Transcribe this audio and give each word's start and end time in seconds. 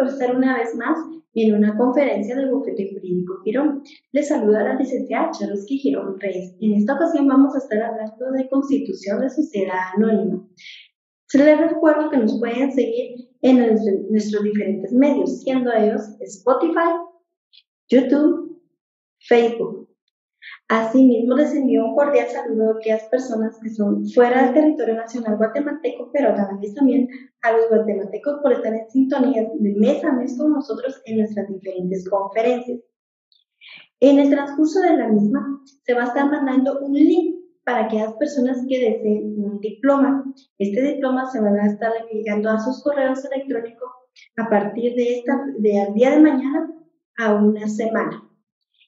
Por 0.00 0.08
estar 0.08 0.34
una 0.34 0.56
vez 0.56 0.74
más 0.76 0.98
en 1.34 1.56
una 1.56 1.76
conferencia 1.76 2.34
del 2.34 2.50
Bufete 2.50 2.88
Jurídico 2.90 3.42
Girón. 3.44 3.82
Les 4.12 4.28
saluda 4.28 4.64
la 4.64 4.74
licenciada 4.76 5.30
Charoski 5.30 5.76
Girón 5.76 6.18
Reyes. 6.18 6.56
En 6.58 6.72
esta 6.72 6.94
ocasión 6.94 7.28
vamos 7.28 7.54
a 7.54 7.58
estar 7.58 7.82
hablando 7.82 8.32
de 8.32 8.48
constitución 8.48 9.20
de 9.20 9.28
sociedad 9.28 9.78
anónima. 9.94 10.42
Se 11.26 11.44
les 11.44 11.60
recuerdo 11.60 12.08
que 12.08 12.16
nos 12.16 12.38
pueden 12.40 12.72
seguir 12.72 13.28
en 13.42 13.58
nuestros 14.10 14.42
diferentes 14.42 14.90
medios, 14.94 15.42
siendo 15.42 15.70
ellos 15.70 16.00
Spotify, 16.20 16.96
YouTube, 17.90 18.58
Facebook. 19.28 19.79
Asimismo, 20.70 21.34
les 21.34 21.52
envío 21.52 21.84
un 21.84 21.96
cordial 21.96 22.28
saludo 22.28 22.68
a 22.68 22.74
aquellas 22.74 23.02
personas 23.08 23.58
que 23.60 23.70
son 23.70 24.06
fuera 24.06 24.44
del 24.44 24.54
territorio 24.54 24.94
nacional 24.94 25.36
guatemalteco, 25.36 26.10
pero 26.12 26.28
a 26.28 26.48
también 26.76 27.08
a 27.42 27.50
los 27.50 27.68
guatemaltecos 27.68 28.38
por 28.40 28.52
estar 28.52 28.72
en 28.72 28.88
sintonía 28.88 29.50
de 29.52 29.74
mes 29.74 30.04
a 30.04 30.12
mes 30.12 30.38
con 30.38 30.52
nosotros 30.52 31.02
en 31.06 31.18
nuestras 31.18 31.48
diferentes 31.48 32.08
conferencias. 32.08 32.78
En 33.98 34.20
el 34.20 34.30
transcurso 34.30 34.80
de 34.82 34.96
la 34.96 35.08
misma, 35.08 35.60
se 35.82 35.92
va 35.92 36.02
a 36.02 36.06
estar 36.06 36.30
mandando 36.30 36.78
un 36.78 36.94
link 36.94 37.40
para 37.64 37.86
aquellas 37.86 38.14
personas 38.14 38.64
que 38.68 38.78
deseen 38.78 39.42
un 39.42 39.58
diploma. 39.58 40.24
Este 40.56 40.82
diploma 40.82 41.28
se 41.32 41.40
va 41.40 41.48
a 41.48 41.66
estar 41.66 41.90
llegando 42.12 42.48
a 42.48 42.60
sus 42.60 42.80
correos 42.84 43.24
electrónicos 43.24 43.90
a 44.36 44.48
partir 44.48 44.94
de 44.94 45.18
esta, 45.18 45.36
de 45.58 45.80
al 45.80 45.94
día 45.94 46.12
de 46.12 46.20
mañana 46.20 46.72
a 47.18 47.34
una 47.34 47.68
semana. 47.68 48.22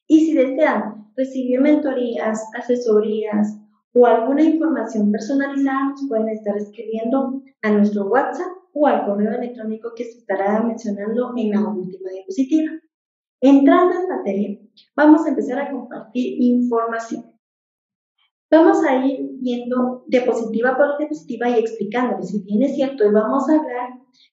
Y 0.06 0.26
si 0.26 0.34
desean 0.34 1.01
recibir 1.16 1.60
mentorías, 1.60 2.42
asesorías 2.54 3.58
o 3.94 4.06
alguna 4.06 4.42
información 4.42 5.12
personalizada, 5.12 5.90
nos 5.90 6.08
pueden 6.08 6.28
estar 6.30 6.56
escribiendo 6.56 7.42
a 7.62 7.70
nuestro 7.70 8.08
WhatsApp 8.08 8.48
o 8.72 8.86
al 8.86 9.04
correo 9.04 9.32
electrónico 9.34 9.92
que 9.94 10.04
se 10.04 10.18
estará 10.18 10.62
mencionando 10.62 11.32
en 11.36 11.50
la 11.50 11.68
última 11.68 12.10
diapositiva. 12.10 12.72
Entrando 13.40 13.94
en 14.00 14.08
materia, 14.08 14.58
vamos 14.96 15.26
a 15.26 15.30
empezar 15.30 15.58
a 15.58 15.70
compartir 15.70 16.36
información. 16.40 17.32
Vamos 18.50 18.84
a 18.84 19.04
ir 19.04 19.30
viendo 19.40 20.04
diapositiva 20.08 20.76
por 20.76 20.98
diapositiva 20.98 21.50
y 21.50 21.58
explicándoles, 21.58 22.28
si 22.28 22.42
bien 22.42 22.62
es 22.62 22.74
cierto, 22.74 23.04
y 23.04 23.10
vamos 23.10 23.48
a 23.48 23.56
hablar 23.56 23.90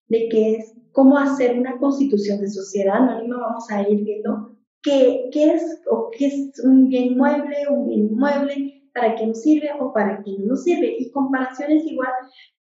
de 0.10 0.28
qué 0.30 0.56
es, 0.56 0.76
cómo 0.92 1.18
hacer 1.18 1.58
una 1.58 1.78
constitución 1.78 2.40
de 2.42 2.50
sociedad 2.50 2.98
anónima, 2.98 3.38
vamos 3.38 3.70
a 3.72 3.82
ir 3.88 4.04
viendo 4.04 4.49
qué, 4.84 5.30
qué 5.32 5.54
es 5.54 5.82
o 5.90 6.10
qué 6.18 6.28
es 6.28 6.60
un 6.64 6.88
bien 6.88 7.18
mueble, 7.18 7.56
un 7.70 7.88
bien 7.88 8.08
inmueble, 8.12 8.80
para 8.94 9.16
qué 9.16 9.28
nos 9.28 9.42
sirve 9.42 9.70
o 9.80 9.94
para 9.94 10.22
qué 10.24 10.32
no 10.40 10.48
nos 10.48 10.64
sirve, 10.64 10.96
y 11.00 11.12
comparaciones 11.12 11.86
igual 11.86 12.12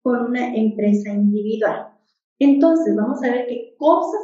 con 0.02 0.26
una 0.26 0.56
empresa 0.56 1.12
individual. 1.12 1.88
Entonces, 2.40 2.96
vamos 2.96 3.22
a 3.24 3.32
ver 3.32 3.48
qué 3.48 3.76
cosas 3.78 4.22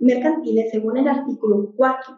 mercantiles, 0.00 0.70
según 0.70 0.96
el 0.96 1.06
artículo 1.06 1.72
4 1.76 2.14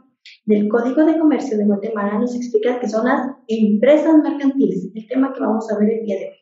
del 0.47 0.69
Código 0.69 1.05
de 1.05 1.19
Comercio 1.19 1.59
de 1.59 1.67
Guatemala, 1.67 2.19
nos 2.19 2.35
explica 2.35 2.81
que 2.81 2.89
son 2.89 3.05
las 3.05 3.31
empresas 3.47 4.15
mercantiles, 4.23 4.91
el 4.95 5.07
tema 5.07 5.33
que 5.33 5.41
vamos 5.41 5.71
a 5.71 5.79
ver 5.79 5.91
el 5.91 6.07
día 6.07 6.19
de 6.19 6.25
hoy. 6.29 6.39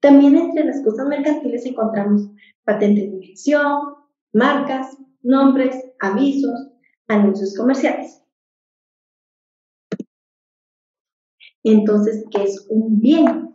También 0.00 0.36
entre 0.36 0.64
las 0.64 0.82
cosas 0.82 1.06
mercantiles 1.06 1.64
encontramos 1.64 2.28
patentes 2.64 3.04
de 3.04 3.10
invención, 3.10 3.78
marcas, 4.32 4.96
nombres, 5.22 5.76
avisos, 6.00 6.72
anuncios 7.08 7.54
comerciales. 7.56 8.22
Entonces, 11.62 12.24
¿qué 12.30 12.44
es 12.44 12.66
un 12.70 13.00
bien? 13.00 13.54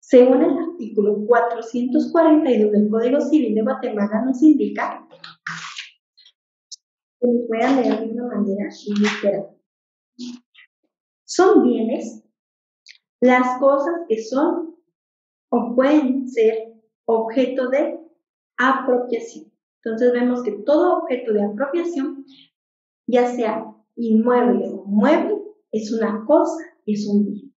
Según 0.00 0.42
el 0.42 0.58
artículo 0.58 1.24
442 1.26 2.72
del 2.72 2.90
Código 2.90 3.20
Civil 3.20 3.54
de 3.54 3.62
Guatemala 3.62 4.24
nos 4.24 4.42
indica, 4.42 5.06
voy 7.20 7.62
a 7.62 7.80
leer 7.80 8.00
de 8.00 8.12
una 8.12 8.34
manera 8.34 8.68
literal. 8.98 9.56
Son 11.24 11.62
bienes 11.62 12.24
las 13.20 13.60
cosas 13.60 13.94
que 14.08 14.20
son 14.20 14.74
o 15.50 15.74
pueden 15.76 16.28
ser 16.28 16.72
objeto 17.04 17.68
de 17.68 18.00
apropiación. 18.56 19.52
Entonces 19.84 20.12
vemos 20.12 20.42
que 20.42 20.52
todo 20.64 20.98
objeto 20.98 21.32
de 21.32 21.44
apropiación 21.44 22.24
ya 23.10 23.26
sea 23.34 23.66
inmueble 23.96 24.68
o 24.68 24.84
mueble, 24.84 25.36
es 25.72 25.92
una 25.92 26.24
cosa, 26.26 26.64
es 26.86 27.06
un 27.06 27.24
bien. 27.24 27.54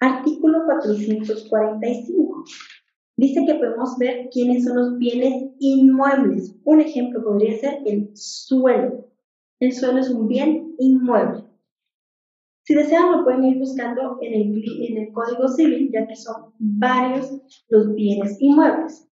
Artículo 0.00 0.64
445. 0.66 2.44
Dice 3.16 3.44
que 3.46 3.54
podemos 3.54 3.96
ver 3.98 4.28
quiénes 4.32 4.64
son 4.64 4.76
los 4.76 4.98
bienes 4.98 5.52
inmuebles. 5.58 6.56
Un 6.64 6.80
ejemplo 6.80 7.22
podría 7.22 7.58
ser 7.58 7.82
el 7.86 8.10
suelo. 8.14 9.08
El 9.60 9.72
suelo 9.72 10.00
es 10.00 10.10
un 10.10 10.28
bien 10.28 10.74
inmueble. 10.78 11.44
Si 12.64 12.74
desean, 12.74 13.12
lo 13.12 13.24
pueden 13.24 13.44
ir 13.44 13.58
buscando 13.58 14.18
en 14.20 14.34
el, 14.34 14.64
en 14.88 14.96
el 14.98 15.12
Código 15.12 15.48
Civil, 15.48 15.90
ya 15.92 16.06
que 16.06 16.16
son 16.16 16.52
varios 16.58 17.40
los 17.68 17.94
bienes 17.94 18.40
inmuebles. 18.40 19.08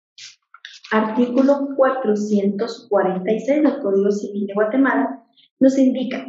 Artículo 0.92 1.70
446 1.76 3.64
del 3.64 3.80
Código 3.82 4.12
Civil 4.12 4.48
de 4.48 4.54
Guatemala 4.54 5.15
nos 5.60 5.78
indica, 5.78 6.26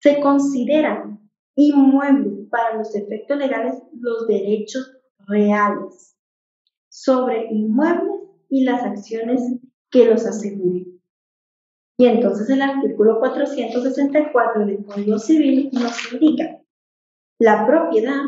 se 0.00 0.20
consideran 0.20 1.30
inmuebles 1.54 2.48
para 2.50 2.76
los 2.76 2.94
efectos 2.94 3.36
legales 3.38 3.74
los 3.92 4.26
derechos 4.26 4.96
reales 5.26 6.16
sobre 6.88 7.46
inmuebles 7.50 8.20
y 8.48 8.64
las 8.64 8.82
acciones 8.82 9.40
que 9.90 10.06
los 10.06 10.26
aseguren. 10.26 11.00
Y 11.98 12.06
entonces 12.06 12.48
el 12.48 12.62
artículo 12.62 13.18
464 13.20 14.66
del 14.66 14.84
Código 14.84 15.18
Civil 15.18 15.70
nos 15.72 16.12
indica, 16.12 16.62
la 17.38 17.66
propiedad 17.66 18.22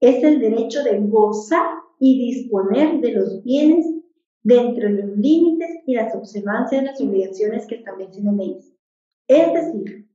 es 0.00 0.22
el 0.24 0.40
derecho 0.40 0.82
de 0.82 0.98
gozar 1.00 1.66
y 2.00 2.32
disponer 2.32 3.00
de 3.00 3.12
los 3.12 3.42
bienes 3.42 3.86
dentro 4.46 4.88
de 4.88 5.02
los 5.02 5.18
límites 5.18 5.82
y 5.86 5.96
las 5.96 6.14
observancias 6.14 6.80
de 6.80 6.86
las 6.86 7.00
obligaciones 7.00 7.66
que 7.66 7.74
establecen 7.76 8.26
las 8.26 8.36
leyes. 8.36 8.72
Es 9.26 9.52
decir, 9.52 10.08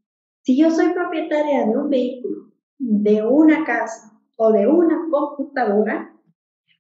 si 0.44 0.58
yo 0.58 0.72
soy 0.72 0.94
propietaria 0.94 1.68
de 1.68 1.78
un 1.78 1.90
vehículo, 1.90 2.50
de 2.80 3.24
una 3.24 3.66
casa 3.66 4.18
o 4.38 4.54
de 4.54 4.68
una 4.68 5.06
computadora, 5.12 6.18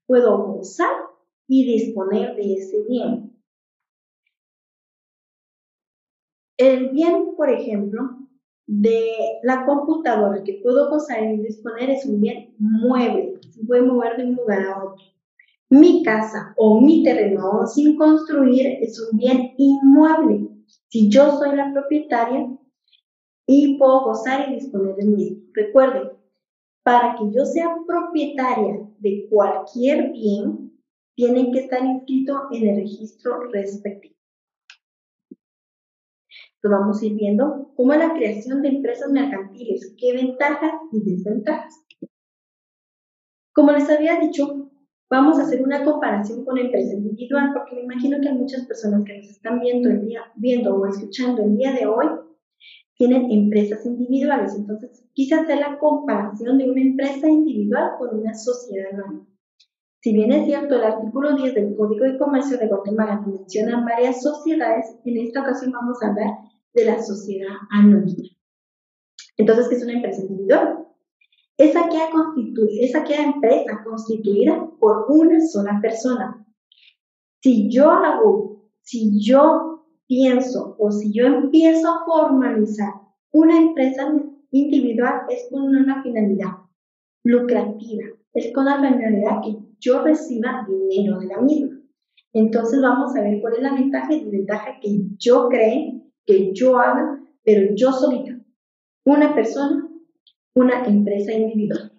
puedo 0.07 0.45
gozar 0.45 0.95
y 1.50 1.66
disponer 1.66 2.38
de 2.38 2.53
ese 2.53 2.84
bien. 2.88 3.38
El 6.57 6.91
bien, 6.91 7.35
por 7.35 7.50
ejemplo, 7.50 8.17
de 8.66 9.11
la 9.44 9.66
computadora 9.66 10.41
que 10.41 10.61
puedo 10.63 10.90
gozar 10.90 11.22
y 11.22 11.41
disponer 11.41 11.90
es 11.90 12.06
un 12.06 12.22
bien 12.22 12.56
mueble, 12.59 13.41
se 13.50 13.66
puede 13.66 13.81
mover 13.81 14.16
de 14.16 14.23
un 14.28 14.35
lugar 14.35 14.63
a 14.67 14.85
otro. 14.85 15.03
Mi 15.72 16.04
casa 16.04 16.54
o 16.58 16.80
mi 16.80 17.04
terreno 17.04 17.66
sin 17.66 17.98
construir 17.98 18.78
es 18.82 19.00
un 19.00 19.18
bien 19.18 19.54
inmueble. 19.58 20.48
Si 20.90 21.09
yo 21.09 21.32
soy 21.40 21.56
la 21.56 21.74
propietaria 21.74 22.48
y 23.48 23.78
puedo 23.80 24.04
gozar 24.04 24.50
y 24.50 24.56
disponer 24.56 24.96
del 24.98 25.09
mismo. 25.09 25.44
Recuerden, 25.54 26.12
para 26.84 27.16
que 27.16 27.24
yo 27.34 27.46
sea 27.46 27.76
propietaria 27.88 28.88
de 29.00 29.28
cualquier 29.32 30.12
bien, 30.12 30.80
tienen 31.16 31.52
que 31.52 31.62
estar 31.62 31.84
inscrito 31.84 32.47
en 32.52 32.70
el 32.70 32.76
registro 32.76 33.50
respectivo 33.50 34.22
vamos 36.70 37.02
a 37.02 37.06
ir 37.06 37.16
viendo 37.16 37.72
cómo 37.76 37.94
es 37.94 38.00
la 38.00 38.14
creación 38.14 38.62
de 38.62 38.70
empresas 38.70 39.12
mercantiles, 39.12 39.96
qué 39.97 40.14
ventajas 40.14 40.74
y 40.91 41.03
desventajas. 41.03 41.85
Como 43.53 43.72
les 43.72 43.90
había 43.90 44.20
dicho, 44.20 44.70
vamos 45.11 45.37
a 45.37 45.43
hacer 45.43 45.61
una 45.61 45.84
comparación 45.84 46.46
con 46.46 46.58
empresa 46.58 46.93
individual, 46.93 47.52
porque 47.53 47.75
me 47.75 47.84
imagino 47.84 48.17
que 48.22 48.29
hay 48.29 48.37
muchas 48.37 48.66
personas 48.66 49.03
que 49.03 49.17
nos 49.17 49.28
están 49.28 49.59
viendo, 49.59 49.90
el 49.90 50.08
día, 50.08 50.22
viendo 50.37 50.73
o 50.73 50.87
escuchando 50.87 51.43
el 51.43 51.58
día 51.58 51.73
de 51.73 51.85
hoy 51.85 52.08
tienen 52.96 53.29
empresas 53.29 53.85
individuales. 53.85 54.55
Entonces, 54.55 55.03
quise 55.13 55.35
hacer 55.35 55.59
la 55.59 55.78
comparación 55.79 56.58
de 56.58 56.72
una 56.72 56.81
empresa 56.81 57.28
individual 57.28 57.91
con 57.99 58.19
una 58.19 58.34
sociedad 58.34 58.93
anónima. 58.93 59.28
Si 60.02 60.13
bien 60.13 60.31
es 60.31 60.46
cierto, 60.46 60.75
el 60.75 60.84
artículo 60.84 61.35
10 61.35 61.55
del 61.55 61.75
Código 61.75 62.05
de 62.05 62.17
Comercio 62.17 62.57
de 62.57 62.67
Guatemala 62.67 63.22
menciona 63.28 63.84
varias 63.84 64.23
sociedades, 64.23 64.85
en 65.03 65.17
esta 65.17 65.41
ocasión 65.41 65.73
vamos 65.73 66.02
a 66.02 66.07
hablar 66.07 66.29
de 66.73 66.85
la 66.85 67.03
sociedad 67.03 67.53
anónima. 67.69 68.29
Entonces, 69.37 69.67
¿qué 69.67 69.75
es 69.75 69.84
una 69.84 69.93
empresa 69.93 70.22
individual? 70.22 70.87
Es 71.61 71.75
aquella, 71.75 72.09
es 72.79 72.96
aquella 72.96 73.23
empresa 73.23 73.84
constituida 73.85 74.67
por 74.79 75.05
una 75.09 75.40
sola 75.40 75.78
persona. 75.79 76.43
Si 77.43 77.69
yo 77.69 77.91
hago, 77.91 78.67
si 78.81 79.23
yo 79.23 79.85
pienso 80.08 80.75
o 80.79 80.90
si 80.90 81.13
yo 81.13 81.28
empiezo 81.28 81.87
a 81.87 82.03
formalizar 82.03 82.93
una 83.31 83.59
empresa 83.59 84.11
individual 84.49 85.22
es 85.29 85.49
con 85.52 85.61
una 85.61 86.02
finalidad 86.02 86.49
lucrativa, 87.23 88.05
es 88.34 88.52
con 88.55 88.66
la 88.66 88.78
finalidad 88.78 89.41
que 89.43 89.59
yo 89.79 90.02
reciba 90.02 90.67
dinero 90.67 91.19
de 91.19 91.28
la 91.28 91.41
misma. 91.41 91.79
Entonces 92.34 92.81
vamos 92.81 93.16
a 93.16 93.22
ver 93.22 93.40
cuál 93.40 93.53
es 93.57 93.61
la 93.61 93.75
ventaja 93.75 94.11
y 94.11 94.23
desventaja 94.23 94.79
que 94.81 94.97
yo 95.19 95.47
cree, 95.47 96.02
que 96.25 96.53
yo 96.53 96.79
haga, 96.79 97.22
pero 97.43 97.75
yo 97.75 97.91
solita. 97.91 98.40
Una 99.05 99.35
persona, 99.35 99.91
una 100.56 100.86
empresa 100.86 101.34
individual. 101.34 101.92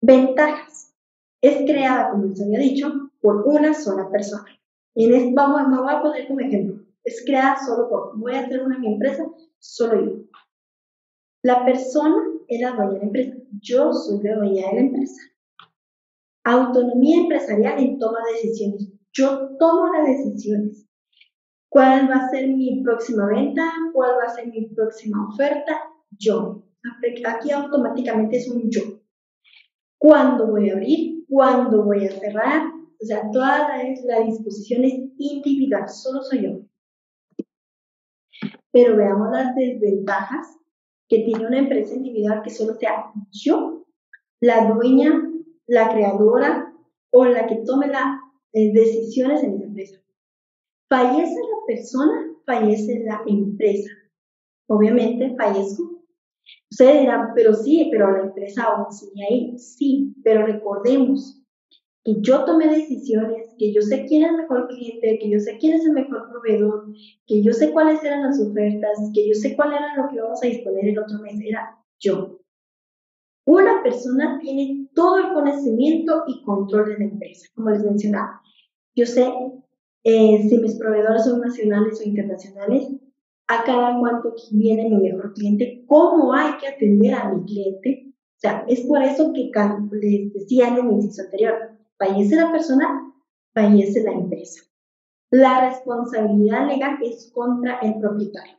Ventajas. 0.00 0.94
Es 1.40 1.68
creada, 1.68 2.10
como 2.10 2.26
les 2.26 2.40
había 2.40 2.60
dicho, 2.60 3.10
por 3.20 3.46
una 3.46 3.74
sola 3.74 4.08
persona. 4.10 4.46
En 4.94 5.14
este, 5.14 5.32
vamos, 5.34 5.62
voy 5.76 5.92
a 5.92 6.02
poner 6.02 6.28
como 6.28 6.40
ejemplo. 6.40 6.84
Es 7.02 7.24
creada 7.24 7.56
solo 7.64 7.88
por, 7.88 8.18
voy 8.18 8.34
a 8.34 8.40
hacer 8.40 8.62
una 8.62 8.78
mi 8.78 8.92
empresa, 8.92 9.26
solo 9.58 10.04
yo. 10.04 10.22
La 11.42 11.64
persona 11.64 12.22
es 12.46 12.60
la 12.60 12.72
dueña 12.72 12.92
de 12.92 12.98
la 12.98 13.04
empresa. 13.04 13.36
Yo 13.60 13.92
soy 13.92 14.22
la 14.22 14.36
dueña 14.36 14.68
de 14.68 14.74
la 14.74 14.80
empresa. 14.80 15.22
Autonomía 16.44 17.22
empresarial 17.22 17.78
en 17.80 17.98
toma 17.98 18.18
de 18.24 18.32
decisiones. 18.34 18.92
Yo 19.12 19.56
tomo 19.58 19.92
las 19.92 20.06
decisiones. 20.06 20.86
¿Cuál 21.68 22.08
va 22.08 22.16
a 22.16 22.30
ser 22.30 22.48
mi 22.48 22.82
próxima 22.82 23.26
venta? 23.26 23.72
¿Cuál 23.92 24.12
va 24.18 24.30
a 24.30 24.34
ser 24.34 24.46
mi 24.48 24.66
próxima 24.68 25.28
oferta? 25.28 25.80
Yo. 26.10 26.62
Aquí 27.26 27.50
automáticamente 27.50 28.38
es 28.38 28.48
un 28.48 28.70
yo. 28.70 28.82
¿Cuándo 29.98 30.48
voy 30.48 30.70
a 30.70 30.74
abrir? 30.74 31.24
¿Cuándo 31.28 31.84
voy 31.84 32.06
a 32.06 32.12
cerrar? 32.12 32.66
O 33.00 33.04
sea, 33.04 33.30
toda 33.32 33.68
la, 33.68 34.20
disposición 34.24 34.84
es 34.84 34.94
individual, 35.16 35.88
solo 35.88 36.22
soy 36.22 36.42
yo. 36.42 37.46
Pero 38.72 38.96
veamos 38.96 39.30
las 39.30 39.54
desventajas 39.54 40.56
que 41.08 41.24
tiene 41.24 41.46
una 41.46 41.58
empresa 41.58 41.94
individual 41.94 42.42
que 42.42 42.50
solo 42.50 42.74
sea 42.74 43.12
yo, 43.30 43.86
la 44.40 44.72
dueña 44.72 45.28
la 45.66 45.88
creadora 45.88 46.72
o 47.12 47.24
la 47.24 47.46
que 47.46 47.56
tome 47.64 47.86
las 47.88 48.20
eh, 48.52 48.72
decisiones 48.72 49.42
en 49.42 49.54
esa 49.54 49.64
empresa. 49.64 50.00
Fallece 50.88 51.34
la 51.34 51.66
persona, 51.66 52.34
fallece 52.44 53.02
la 53.04 53.22
empresa. 53.26 53.90
Obviamente 54.68 55.34
fallezco. 55.36 56.01
Ustedes 56.70 57.00
dirán, 57.00 57.28
pero 57.34 57.54
sí, 57.54 57.88
pero 57.90 58.10
la 58.10 58.24
empresa 58.24 58.64
aún 58.64 58.92
sigue 58.92 59.24
ahí. 59.28 59.58
Sí, 59.58 60.14
pero 60.24 60.46
recordemos 60.46 61.42
que 62.04 62.20
yo 62.20 62.44
tomé 62.44 62.66
decisiones, 62.68 63.54
que 63.58 63.72
yo 63.72 63.80
sé 63.80 64.06
quién 64.06 64.24
es 64.24 64.30
el 64.30 64.36
mejor 64.38 64.68
cliente, 64.68 65.18
que 65.20 65.30
yo 65.30 65.38
sé 65.38 65.56
quién 65.58 65.74
es 65.74 65.84
el 65.84 65.92
mejor 65.92 66.28
proveedor, 66.30 66.86
que 67.26 67.42
yo 67.42 67.52
sé 67.52 67.72
cuáles 67.72 68.02
eran 68.02 68.24
las 68.24 68.40
ofertas, 68.40 68.98
que 69.14 69.28
yo 69.28 69.34
sé 69.34 69.54
cuál 69.54 69.72
era 69.72 69.96
lo 69.96 70.08
que 70.08 70.16
íbamos 70.16 70.42
a 70.42 70.46
disponer 70.46 70.88
el 70.88 70.98
otro 70.98 71.18
mes, 71.20 71.38
era 71.40 71.78
yo. 72.00 72.40
Una 73.46 73.82
persona 73.82 74.38
tiene 74.40 74.88
todo 74.94 75.18
el 75.18 75.32
conocimiento 75.32 76.24
y 76.26 76.42
control 76.42 76.88
de 76.88 76.98
la 76.98 77.04
empresa, 77.04 77.48
como 77.54 77.70
les 77.70 77.84
mencionaba. 77.84 78.40
Yo 78.94 79.06
sé 79.06 79.32
eh, 80.04 80.48
si 80.48 80.58
mis 80.58 80.78
proveedores 80.78 81.24
son 81.24 81.40
nacionales 81.40 82.00
o 82.00 82.08
internacionales, 82.08 82.88
a 83.48 83.64
cada 83.64 83.98
cuánto 83.98 84.34
viene 84.52 84.88
mi 84.88 85.10
mejor 85.10 85.32
cliente, 85.34 85.81
cómo 85.92 86.32
hay 86.32 86.56
que 86.56 86.68
atender 86.68 87.14
a 87.14 87.28
mi 87.28 87.44
cliente. 87.44 88.06
O 88.08 88.40
sea, 88.40 88.64
es 88.66 88.80
por 88.86 89.02
eso 89.02 89.30
que 89.34 89.50
les 89.92 90.32
decía 90.32 90.68
en 90.68 90.76
el 90.78 90.90
inciso 90.90 91.22
anterior, 91.22 91.54
fallece 91.98 92.34
la 92.34 92.50
persona, 92.50 93.12
fallece 93.52 94.02
la 94.02 94.12
empresa. 94.12 94.62
La 95.30 95.68
responsabilidad 95.68 96.66
legal 96.66 96.96
es 97.02 97.30
contra 97.34 97.78
el 97.80 98.00
propietario. 98.00 98.56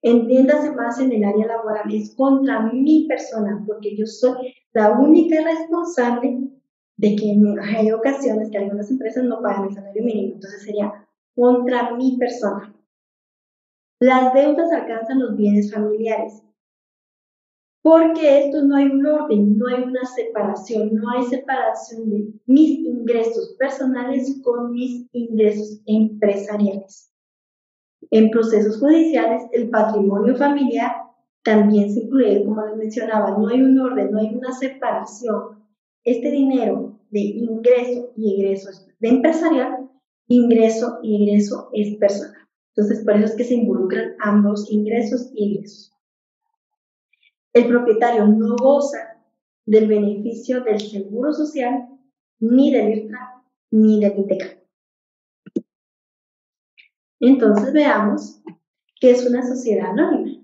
Entiéndase 0.00 0.70
más 0.76 1.00
en 1.00 1.10
el 1.10 1.24
área 1.24 1.46
laboral, 1.46 1.92
es 1.92 2.14
contra 2.14 2.72
mi 2.72 3.08
persona, 3.08 3.60
porque 3.66 3.96
yo 3.96 4.06
soy 4.06 4.54
la 4.74 4.92
única 4.92 5.42
responsable 5.42 6.50
de 6.98 7.16
que 7.16 7.36
hay 7.76 7.90
ocasiones 7.90 8.48
que 8.50 8.58
algunas 8.58 8.88
empresas 8.92 9.24
no 9.24 9.42
pagan 9.42 9.64
el 9.64 9.74
salario 9.74 10.04
mínimo, 10.04 10.34
entonces 10.34 10.62
sería 10.62 11.04
contra 11.34 11.96
mi 11.96 12.16
persona. 12.16 12.72
Las 14.02 14.34
deudas 14.34 14.72
alcanzan 14.72 15.20
los 15.20 15.36
bienes 15.36 15.72
familiares, 15.72 16.42
porque 17.82 18.46
esto 18.46 18.60
no 18.64 18.74
hay 18.74 18.86
un 18.86 19.06
orden, 19.06 19.56
no 19.56 19.68
hay 19.68 19.84
una 19.84 20.04
separación, 20.04 20.92
no 20.92 21.08
hay 21.08 21.22
separación 21.26 22.10
de 22.10 22.32
mis 22.46 22.80
ingresos 22.80 23.54
personales 23.60 24.40
con 24.42 24.72
mis 24.72 25.06
ingresos 25.12 25.80
empresariales. 25.86 27.14
En 28.10 28.30
procesos 28.30 28.80
judiciales, 28.80 29.44
el 29.52 29.70
patrimonio 29.70 30.34
familiar 30.34 30.96
también 31.44 31.94
se 31.94 32.00
incluye, 32.00 32.44
como 32.44 32.66
les 32.66 32.76
mencionaba, 32.76 33.38
no 33.38 33.46
hay 33.46 33.62
un 33.62 33.78
orden, 33.78 34.10
no 34.10 34.18
hay 34.18 34.34
una 34.34 34.50
separación. 34.50 35.64
Este 36.02 36.28
dinero 36.28 36.98
de 37.10 37.20
ingreso 37.20 38.10
y 38.16 38.34
egreso 38.34 38.68
de 38.98 39.08
empresarial, 39.08 39.88
ingreso 40.26 40.98
y 41.04 41.22
egreso 41.22 41.70
es 41.72 41.96
personal. 41.98 42.42
Entonces, 42.74 43.04
por 43.04 43.16
eso 43.16 43.26
es 43.26 43.34
que 43.36 43.44
se 43.44 43.54
involucran 43.54 44.16
ambos 44.20 44.70
ingresos 44.70 45.30
y 45.34 45.56
egresos. 45.56 45.92
El 47.52 47.68
propietario 47.68 48.26
no 48.26 48.56
goza 48.56 49.22
del 49.66 49.88
beneficio 49.88 50.62
del 50.62 50.80
seguro 50.80 51.32
social, 51.32 51.86
ni 52.40 52.72
del 52.72 52.98
IRTRA, 52.98 53.44
ni 53.70 54.00
del 54.00 54.18
ITECA. 54.18 54.58
Entonces 57.20 57.72
veamos 57.72 58.42
qué 59.00 59.10
es 59.10 59.26
una 59.26 59.46
sociedad 59.46 59.90
anónima. 59.90 60.42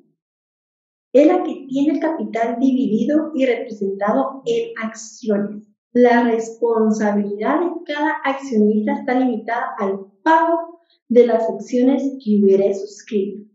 Es 1.13 1.27
la 1.27 1.43
que 1.43 1.67
tiene 1.69 1.95
el 1.95 2.01
capital 2.01 2.59
dividido 2.61 3.33
y 3.35 3.47
representado 3.47 4.43
en 4.45 4.73
acciones. 4.85 5.67
La 5.93 6.25
responsabilidad 6.25 7.61
de 7.61 7.71
cada 7.87 8.19
accionista 8.23 8.93
está 8.93 9.19
limitada 9.19 9.75
al 9.79 10.07
pago 10.23 10.78
de 11.09 11.27
las 11.27 11.49
acciones 11.49 12.03
que 12.23 12.41
hubiera 12.43 12.73
suscrito. 12.75 13.49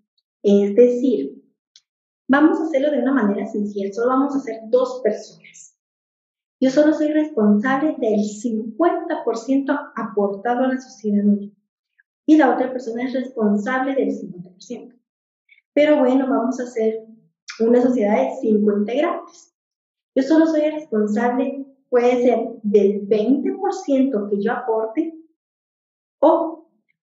Es 0.44 0.76
decir, 0.76 1.42
vamos 2.28 2.60
a 2.60 2.64
hacerlo 2.64 2.92
de 2.92 3.00
una 3.00 3.14
manera 3.14 3.46
sencilla, 3.46 3.94
solo 3.94 4.10
vamos 4.10 4.36
a 4.36 4.40
ser 4.40 4.62
dos 4.70 5.02
personas. 5.04 5.78
Yo 6.60 6.70
solo 6.70 6.94
soy 6.94 7.10
responsable 7.10 7.96
del 8.00 8.22
50% 8.22 9.92
aportado 9.96 10.63
a 10.63 10.68
la 10.70 10.80
sociedad 10.80 11.22
anónima 11.22 11.54
y 12.25 12.38
la 12.38 12.54
otra 12.54 12.72
persona 12.72 13.04
es 13.04 13.13
responsable 13.13 13.96
del 13.96 14.10
50%. 14.10 14.98
Pero 15.74 16.00
bueno, 16.00 16.27
vamos 16.30 16.60
a 16.60 16.63
hacer 16.63 17.06
una 17.60 17.82
sociedad 17.82 18.24
de 18.24 18.32
5 18.42 18.77
integrantes. 18.77 19.54
Yo 20.16 20.24
solo 20.24 20.46
soy 20.46 20.70
responsable, 20.70 21.66
puede 21.89 22.24
ser 22.24 22.39
del 22.63 23.08
20% 23.08 24.30
que 24.30 24.42
yo 24.42 24.51
aporte 24.54 25.13
o 26.22 26.62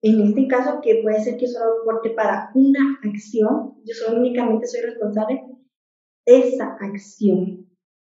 en 0.02 0.22
este 0.22 0.48
caso 0.48 0.80
que 0.82 1.02
puede 1.04 1.22
ser 1.22 1.38
que 1.38 1.48
solo 1.48 1.82
aporte 1.82 2.12
para 2.12 2.52
una 2.56 3.00
acción, 3.04 3.76
yo 3.84 3.94
solo 3.94 4.20
únicamente 4.20 4.68
soy 4.68 4.82
responsable 4.82 5.44
de 6.26 6.40
esa 6.40 6.78
acción. 6.80 7.68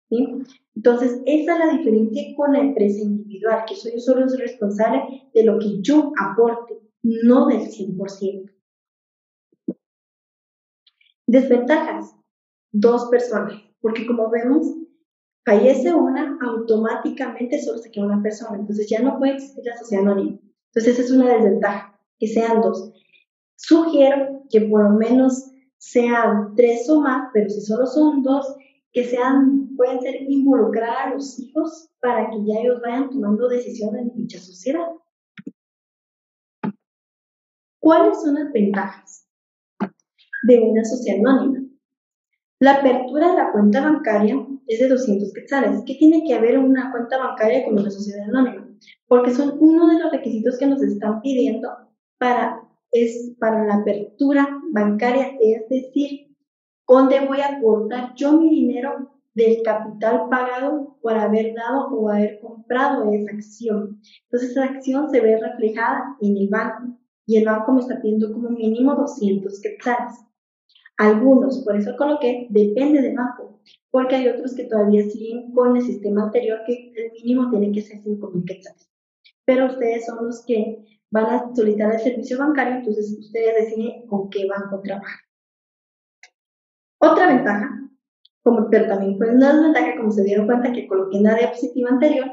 ¿sí? 0.09 0.29
Entonces, 0.75 1.21
esa 1.27 1.53
es 1.53 1.59
la 1.59 1.77
diferencia 1.77 2.23
con 2.37 2.53
la 2.53 2.61
empresa 2.61 3.01
individual, 3.01 3.65
que 3.69 3.77
soy 3.77 3.93
yo 3.93 3.99
solo 3.99 4.29
soy 4.29 4.41
responsable 4.41 5.29
de 5.35 5.45
lo 5.45 5.59
que 5.59 5.81
yo 5.83 6.13
aporte 6.19 6.81
no 7.03 7.49
del 7.49 7.61
100%. 7.61 8.51
Desventajas, 11.27 12.17
dos 12.73 13.09
personas, 13.11 13.63
porque 13.81 14.07
como 14.07 14.31
vemos, 14.31 14.67
fallece 15.45 15.93
una, 15.93 16.39
automáticamente 16.41 17.61
solo 17.61 17.79
se 17.79 17.91
queda 17.91 18.07
una 18.07 18.23
persona, 18.23 18.59
entonces 18.59 18.89
ya 18.89 19.01
no 19.03 19.19
puede 19.19 19.35
existir 19.35 19.65
la 19.65 19.77
sociedad 19.77 20.05
anónima. 20.05 20.39
Entonces 20.75 20.99
esa 20.99 21.03
es 21.03 21.11
una 21.13 21.33
desventaja, 21.35 22.01
que 22.19 22.27
sean 22.27 22.61
dos. 22.61 22.93
Sugiero 23.57 24.43
que 24.51 24.63
por 24.63 24.83
lo 24.83 24.99
menos 24.99 25.53
sean 25.79 26.55
tres 26.57 26.89
o 26.89 27.01
más, 27.01 27.31
pero 27.33 27.49
si 27.49 27.61
solo 27.61 27.87
son 27.87 28.23
dos, 28.23 28.57
que 28.93 29.05
sean, 29.05 29.77
pueden 29.77 30.01
ser 30.01 30.23
involucrar 30.23 31.09
a 31.09 31.15
los 31.15 31.39
hijos 31.39 31.91
para 32.01 32.31
que 32.31 32.45
ya 32.45 32.61
ellos 32.61 32.81
vayan 32.83 33.11
tomando 33.11 33.49
decisiones 33.49 34.03
en 34.03 34.17
dicha 34.17 34.39
sociedad. 34.39 34.89
¿Cuáles 37.81 38.23
son 38.23 38.35
las 38.35 38.53
ventajas 38.53 39.29
de 40.49 40.59
una 40.59 40.85
sociedad 40.85 41.21
anónima? 41.21 41.69
La 42.61 42.77
apertura 42.77 43.29
de 43.29 43.37
la 43.37 43.53
cuenta 43.53 43.81
bancaria 43.81 44.47
es 44.67 44.81
de 44.81 44.89
200 44.89 45.33
quetzales. 45.35 45.83
¿Qué 45.87 45.97
tiene 45.97 46.25
que 46.27 46.35
haber 46.35 46.59
una 46.59 46.91
cuenta 46.91 47.19
bancaria 47.19 47.65
con 47.65 47.79
una 47.79 47.91
sociedad 47.91 48.25
anónima? 48.29 48.64
Porque 49.07 49.33
son 49.33 49.57
uno 49.61 49.89
de 49.89 50.03
los 50.03 50.13
requisitos 50.13 50.59
que 50.59 50.67
nos 50.67 50.83
están 50.83 51.21
pidiendo 51.21 51.69
para, 52.19 52.61
es, 52.91 53.35
para 53.39 53.65
la 53.65 53.77
apertura 53.77 54.49
bancaria, 54.73 55.37
es 55.41 55.69
decir, 55.69 56.35
¿dónde 56.89 57.27
voy 57.27 57.41
a 57.41 57.57
aportar 57.57 58.15
yo 58.15 58.33
mi 58.41 58.51
dinero 58.51 59.11
del 59.35 59.63
capital 59.63 60.29
pagado 60.31 60.97
por 61.03 61.15
haber 61.15 61.55
dado 61.55 61.89
o 61.89 62.09
haber 62.09 62.41
comprado 62.41 63.11
esa 63.13 63.33
acción? 63.33 64.01
Entonces, 64.25 64.51
esa 64.51 64.65
acción 64.65 65.11
se 65.11 65.21
ve 65.21 65.39
reflejada 65.41 66.17
en 66.21 66.37
el 66.37 66.49
banco 66.49 66.99
y 67.27 67.39
el 67.39 67.47
banco 67.47 67.73
me 67.73 67.81
está 67.81 68.01
pidiendo 68.01 68.33
como 68.33 68.51
mínimo 68.51 68.95
200 68.95 69.61
quetzales. 69.61 70.25
Algunos, 70.97 71.65
por 71.65 71.77
eso 71.77 71.97
coloqué, 71.97 72.47
depende 72.51 73.03
del 73.03 73.17
banco, 73.17 73.61
porque 73.91 74.17
hay 74.17 74.29
otros 74.29 74.55
que 74.55 74.65
todavía 74.65 75.03
siguen 75.03 75.53
con 75.53 75.77
el 75.77 75.83
sistema 75.83 76.25
anterior 76.25 76.61
que 76.67 76.93
el 76.95 77.13
mínimo 77.13 77.51
tiene 77.51 77.73
que 77.73 77.83
ser 77.83 78.01
5.000 78.01 78.45
quetzales. 78.47 78.89
pero 79.45 79.67
ustedes 79.67 80.07
son 80.07 80.25
los 80.27 80.45
que 80.47 80.85
van 81.11 81.27
a 81.27 81.55
solicitar 81.55 81.93
el 81.93 82.01
servicio 82.01 82.39
bancario, 82.39 82.77
entonces 82.77 83.17
ustedes 83.19 83.65
deciden 83.65 84.07
con 84.07 84.31
qué 84.31 84.47
banco 84.47 84.81
trabajar. 84.83 85.21
Otra 87.01 87.29
ventaja, 87.29 87.91
como, 88.43 88.69
pero 88.71 88.89
también 88.89 89.17
fue 89.19 89.31
una 89.31 89.53
desventaja, 89.53 89.97
como 89.97 90.11
se 90.11 90.25
dieron 90.25 90.47
cuenta 90.47 90.73
que 90.73 90.87
coloqué 90.87 91.19
en 91.19 91.25
la 91.25 91.35
diapositiva 91.35 91.91
anterior, 91.91 92.27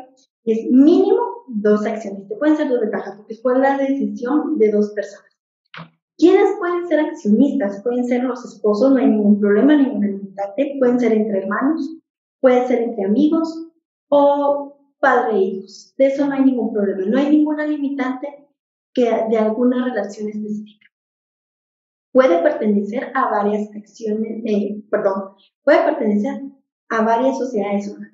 es 0.45 0.69
mínimo 0.71 1.43
dos 1.47 1.85
acciones. 1.85 2.23
Pueden 2.39 2.57
ser 2.57 2.69
dos 2.69 2.79
ventajas, 2.79 3.15
porque 3.17 3.35
fue 3.35 3.57
la 3.59 3.77
decisión 3.77 4.57
de 4.57 4.71
dos 4.71 4.91
personas. 4.91 5.30
¿Quiénes 6.21 6.55
pueden 6.59 6.87
ser 6.87 6.99
accionistas? 6.99 7.81
Pueden 7.81 8.05
ser 8.05 8.23
los 8.23 8.45
esposos, 8.45 8.91
no 8.91 8.97
hay 8.97 9.07
ningún 9.07 9.39
problema, 9.39 9.75
ninguna 9.75 10.05
limitante. 10.05 10.75
Pueden 10.77 10.99
ser 10.99 11.13
entre 11.13 11.39
hermanos, 11.39 11.97
pueden 12.39 12.67
ser 12.67 12.83
entre 12.83 13.05
amigos 13.05 13.71
o 14.09 14.77
padre 14.99 15.37
e 15.37 15.41
hijos. 15.41 15.95
De 15.97 16.05
eso 16.05 16.27
no 16.27 16.33
hay 16.33 16.43
ningún 16.43 16.71
problema. 16.73 17.05
No 17.07 17.17
hay 17.17 17.31
ninguna 17.31 17.65
limitante 17.65 18.47
que 18.93 19.05
de 19.31 19.37
alguna 19.39 19.83
relación 19.83 20.29
específica. 20.29 20.85
Puede 22.11 22.37
pertenecer 22.43 23.11
a 23.15 23.31
varias 23.31 23.75
acciones, 23.75 24.43
eh, 24.45 24.79
perdón, 24.91 25.33
puede 25.63 25.83
pertenecer 25.85 26.39
a 26.89 27.01
varias 27.01 27.39
sociedades 27.39 27.87
humanas. 27.87 28.13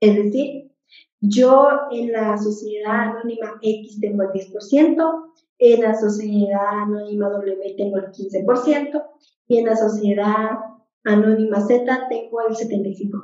Es 0.00 0.16
decir, 0.16 0.72
yo 1.20 1.68
en 1.92 2.10
la 2.10 2.36
sociedad 2.38 3.10
anónima 3.10 3.56
X 3.62 4.00
tengo 4.00 4.24
el 4.24 4.30
10%, 4.30 5.28
en 5.58 5.82
la 5.82 5.94
sociedad 5.94 6.82
anónima 6.82 7.28
W 7.30 7.74
tengo 7.76 7.96
el 7.98 8.12
15% 8.12 9.04
y 9.48 9.58
en 9.58 9.66
la 9.66 9.76
sociedad 9.76 10.50
anónima 11.04 11.60
Z 11.60 12.08
tengo 12.08 12.40
el 12.42 12.54
75%. 12.54 13.20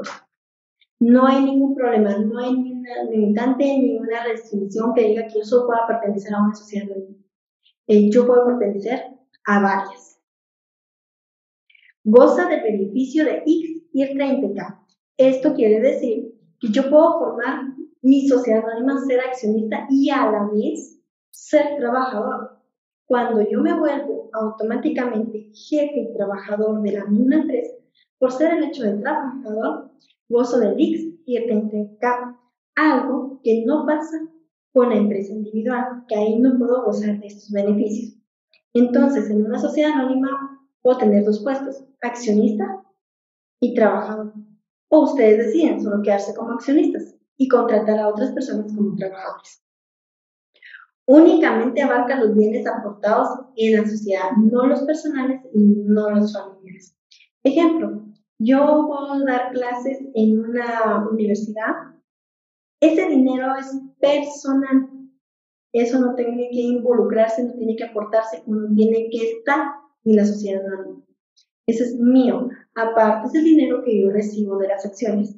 No 1.00 1.26
hay 1.26 1.44
ningún 1.44 1.74
problema, 1.74 2.16
no 2.16 2.38
hay 2.38 2.54
ninguna 2.54 3.04
limitante 3.10 3.64
ni 3.64 3.96
una 3.96 4.24
restricción 4.24 4.94
que 4.94 5.02
diga 5.02 5.26
que 5.26 5.38
yo 5.38 5.44
solo 5.44 5.66
pueda 5.66 5.86
pertenecer 5.86 6.34
a 6.34 6.42
una 6.42 6.54
sociedad 6.54 6.86
anónima. 6.90 7.18
Eh, 7.86 8.10
yo 8.10 8.26
puedo 8.26 8.46
pertenecer 8.46 9.02
a 9.46 9.60
varias. 9.60 10.18
Goza 12.04 12.48
del 12.48 12.62
beneficio 12.62 13.24
de 13.24 13.38
X 13.38 13.82
y 13.92 14.02
el 14.02 14.16
30K. 14.16 14.80
Esto 15.16 15.54
quiere 15.54 15.80
decir 15.80 16.34
que 16.60 16.68
yo 16.68 16.88
puedo 16.90 17.18
formar 17.18 17.64
mi 18.02 18.26
sociedad 18.28 18.64
anónima, 18.68 19.00
ser 19.06 19.20
accionista 19.20 19.86
y 19.90 20.10
a 20.10 20.30
la 20.30 20.48
vez 20.52 21.00
ser 21.34 21.76
trabajador. 21.78 22.58
Cuando 23.06 23.42
yo 23.42 23.60
me 23.60 23.78
vuelvo 23.78 24.30
automáticamente 24.32 25.50
jefe 25.52 26.00
y 26.00 26.14
trabajador 26.14 26.80
de 26.82 26.92
la 26.92 27.04
misma 27.06 27.36
empresa, 27.36 27.74
por 28.18 28.32
ser 28.32 28.54
el 28.54 28.64
hecho 28.64 28.84
de 28.84 28.98
trabajador, 28.98 29.90
gozo 30.28 30.58
del 30.58 30.74
X 30.74 31.14
y 31.26 31.36
el 31.36 31.44
30K, 31.50 32.38
algo 32.76 33.40
que 33.42 33.64
no 33.66 33.84
pasa 33.84 34.16
con 34.72 34.88
la 34.88 34.96
empresa 34.96 35.32
individual, 35.32 36.04
que 36.08 36.14
ahí 36.14 36.38
no 36.38 36.56
puedo 36.56 36.84
gozar 36.84 37.18
de 37.20 37.26
estos 37.26 37.50
beneficios. 37.50 38.16
Entonces, 38.72 39.28
en 39.28 39.44
una 39.44 39.58
sociedad 39.58 39.92
anónima 39.92 40.60
puedo 40.82 40.98
tener 40.98 41.24
dos 41.24 41.42
puestos, 41.42 41.84
accionista 42.00 42.82
y 43.60 43.74
trabajador. 43.74 44.32
O 44.88 45.00
ustedes 45.02 45.46
deciden 45.46 45.82
solo 45.82 46.02
quedarse 46.02 46.34
como 46.34 46.52
accionistas 46.52 47.14
y 47.36 47.48
contratar 47.48 47.98
a 47.98 48.08
otras 48.08 48.32
personas 48.32 48.72
como 48.74 48.96
trabajadores. 48.96 49.63
Únicamente 51.06 51.82
abarca 51.82 52.18
los 52.18 52.34
bienes 52.34 52.66
aportados 52.66 53.28
en 53.56 53.76
la 53.76 53.86
sociedad, 53.86 54.30
no 54.38 54.66
los 54.66 54.82
personales 54.82 55.42
y 55.52 55.62
no 55.62 56.10
los 56.10 56.32
familiares. 56.32 56.96
Ejemplo, 57.42 58.06
yo 58.38 58.86
puedo 58.86 59.24
dar 59.24 59.52
clases 59.52 59.98
en 60.14 60.40
una 60.40 61.06
universidad. 61.10 61.72
Ese 62.80 63.06
dinero 63.06 63.54
es 63.56 63.78
personal. 64.00 64.88
Eso 65.72 66.00
no 66.00 66.14
tiene 66.14 66.48
que 66.50 66.60
involucrarse, 66.60 67.44
no 67.44 67.54
tiene 67.54 67.76
que 67.76 67.84
aportarse, 67.84 68.42
no 68.46 68.74
tiene 68.74 69.10
que 69.10 69.32
estar 69.32 69.72
en 70.04 70.16
la 70.16 70.24
sociedad 70.24 70.64
anónima. 70.66 71.04
Ese 71.66 71.84
es 71.84 71.96
mío. 71.96 72.48
Aparte 72.74 73.28
es 73.28 73.34
el 73.34 73.44
dinero 73.44 73.82
que 73.84 74.00
yo 74.00 74.10
recibo 74.10 74.58
de 74.58 74.68
las 74.68 74.86
acciones. 74.86 75.36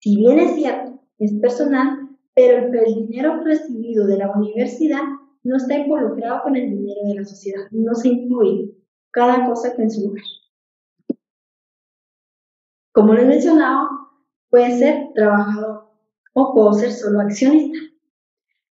Si 0.00 0.16
bien 0.16 0.38
es 0.38 0.54
cierto, 0.54 1.00
es 1.18 1.32
personal, 1.40 2.05
pero 2.36 2.58
el 2.58 2.94
dinero 3.08 3.42
recibido 3.42 4.06
de 4.06 4.18
la 4.18 4.30
universidad 4.30 5.00
no 5.42 5.56
está 5.56 5.78
involucrado 5.78 6.42
con 6.42 6.54
el 6.54 6.68
dinero 6.70 7.00
de 7.08 7.14
la 7.14 7.24
sociedad. 7.24 7.62
No 7.70 7.94
se 7.94 8.08
incluye 8.08 8.74
cada 9.10 9.46
cosa 9.46 9.74
que 9.74 9.82
en 9.82 9.90
su 9.90 10.08
lugar. 10.08 10.22
Como 12.92 13.14
lo 13.14 13.22
he 13.22 13.24
mencionado, 13.24 13.88
puede 14.50 14.78
ser 14.78 15.08
trabajador 15.14 15.86
o 16.34 16.52
puedo 16.52 16.74
ser 16.74 16.92
solo 16.92 17.20
accionista. 17.20 17.78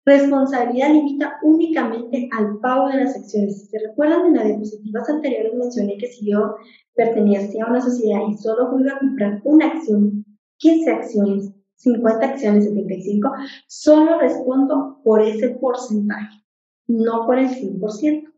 Responsabilidad 0.05 0.93
limita 0.93 1.37
únicamente 1.43 2.29
al 2.31 2.57
pago 2.59 2.87
de 2.87 3.03
las 3.03 3.15
acciones. 3.15 3.59
Si 3.59 3.67
se 3.67 3.79
recuerdan 3.87 4.25
en 4.25 4.35
las 4.37 4.47
diapositivas 4.47 5.07
anteriores 5.07 5.53
mencioné 5.53 5.97
que 5.97 6.07
si 6.07 6.31
yo 6.31 6.55
pertenecía 6.95 7.65
a 7.65 7.69
una 7.69 7.81
sociedad 7.81 8.21
y 8.27 8.35
solo 8.37 8.75
iba 8.79 8.93
a 8.93 8.99
comprar 8.99 9.41
una 9.43 9.67
acción, 9.67 10.25
15 10.57 10.91
acciones, 10.91 11.53
50 11.81 12.25
acciones, 12.25 12.65
75, 12.65 13.31
solo 13.67 14.19
respondo 14.19 14.99
por 15.03 15.21
ese 15.21 15.49
porcentaje, 15.49 16.43
no 16.87 17.25
por 17.25 17.39
el 17.39 17.49
100%. 17.49 18.31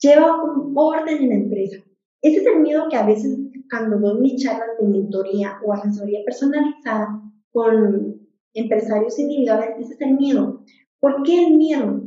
Lleva 0.00 0.42
un 0.42 0.74
orden 0.76 1.22
en 1.22 1.28
la 1.28 1.34
empresa. 1.36 1.76
Ese 2.20 2.38
es 2.38 2.46
el 2.46 2.60
miedo 2.60 2.88
que 2.90 2.96
a 2.96 3.06
veces 3.06 3.38
cuando 3.70 3.98
doy 3.98 4.20
mis 4.20 4.42
charlas 4.42 4.68
de 4.78 4.88
mentoría 4.88 5.58
o 5.64 5.72
asesoría 5.72 6.20
personalizada 6.24 7.20
con 7.50 8.20
empresarios 8.52 9.18
individuales, 9.18 9.70
ese 9.78 9.94
es 9.94 10.00
el 10.00 10.16
miedo. 10.16 10.62
¿Por 11.00 11.22
qué 11.22 11.46
el 11.46 11.56
miedo? 11.56 12.02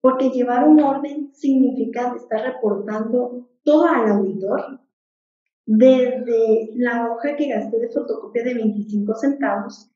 Porque 0.00 0.30
llevar 0.30 0.68
un 0.68 0.82
orden 0.82 1.30
significa 1.34 2.14
estar 2.16 2.54
reportando 2.54 3.48
todo 3.62 3.86
al 3.86 4.10
auditor, 4.10 4.80
desde 5.72 6.72
la 6.74 7.08
hoja 7.08 7.36
que 7.36 7.46
gasté 7.46 7.78
de 7.78 7.90
fotocopia 7.90 8.42
de 8.42 8.54
25 8.54 9.14
centavos, 9.14 9.88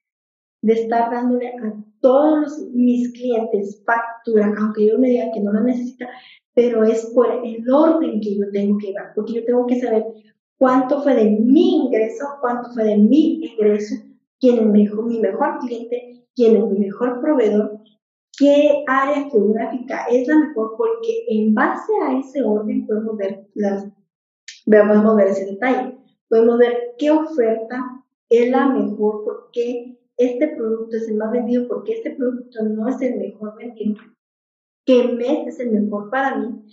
de 0.63 0.75
estar 0.75 1.11
dándole 1.11 1.49
a 1.49 1.75
todos 2.01 2.69
mis 2.73 3.13
clientes 3.13 3.83
factura, 3.85 4.55
aunque 4.57 4.87
yo 4.87 5.01
me 5.01 5.09
diga 5.09 5.33
que 5.35 5.41
no 5.41 5.53
la 5.53 5.63
necesita, 5.63 6.09
pero 6.55 6.85
es 6.85 7.07
por 7.13 7.27
el 7.45 7.69
orden 7.69 8.21
que 8.21 8.39
yo 8.39 8.49
tengo 8.53 8.79
que 8.79 8.93
dar, 8.93 9.13
porque 9.17 9.33
yo 9.33 9.45
tengo 9.45 9.67
que 9.67 9.81
saber 9.81 10.05
cuánto 10.59 11.03
fue 11.03 11.17
de 11.17 11.31
mi 11.41 11.87
ingreso, 11.87 12.25
cuánto 12.41 12.71
fue 12.71 12.85
de 12.85 12.97
mi 12.97 13.45
ingreso, 13.45 13.97
quién 14.39 14.59
es 14.59 14.67
mi 14.67 15.19
mejor 15.19 15.59
cliente, 15.59 16.25
quién 16.37 16.57
es 16.57 16.65
mi 16.71 16.79
mejor 16.79 17.21
proveedor, 17.21 17.81
qué 18.39 18.85
área 18.87 19.29
geográfica 19.29 20.07
es 20.09 20.29
la 20.29 20.39
mejor, 20.39 20.77
porque 20.79 21.25
en 21.31 21.53
base 21.53 21.93
a 22.07 22.17
ese 22.17 22.45
orden 22.45 22.87
podemos 22.87 23.17
ver 23.17 23.49
las, 23.55 23.89
podemos 24.65 25.17
ver 25.17 25.29
ese 25.29 25.47
detalle, 25.47 25.99
podemos 26.29 26.59
ver 26.59 26.95
qué 26.99 27.11
oferta 27.11 28.03
es 28.29 28.51
la 28.51 28.69
mejor, 28.69 29.25
por 29.25 29.51
qué 29.53 29.99
este 30.17 30.49
producto 30.49 30.97
es 30.97 31.09
el 31.09 31.17
más 31.17 31.33
vendido, 31.33 31.69
porque 31.69 31.93
este 31.95 32.13
producto 32.13 32.63
no 32.63 32.89
es 32.89 33.01
el 33.03 33.19
mejor 33.19 33.57
vendido, 33.57 34.01
qué 34.85 35.09
mes 35.09 35.49
es 35.49 35.61
el 35.61 35.73
mejor 35.73 36.11
para 36.11 36.37
mí, 36.39 36.65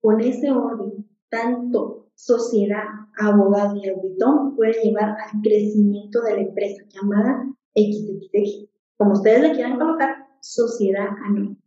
con 0.00 0.20
ese 0.20 0.50
orden, 0.50 1.08
tanto 1.28 2.08
sociedad, 2.14 2.84
abogado 3.18 3.76
y 3.76 3.88
auditor 3.88 4.54
puede 4.56 4.74
llevar 4.82 5.10
al 5.10 5.40
crecimiento 5.42 6.20
de 6.22 6.34
la 6.34 6.40
empresa 6.42 6.82
llamada 6.88 7.46
XXX. 7.74 8.68
Como 8.98 9.12
ustedes 9.12 9.40
le 9.42 9.52
quieran 9.52 9.78
colocar, 9.78 10.26
sociedad 10.42 11.08
anónima. 11.24 11.59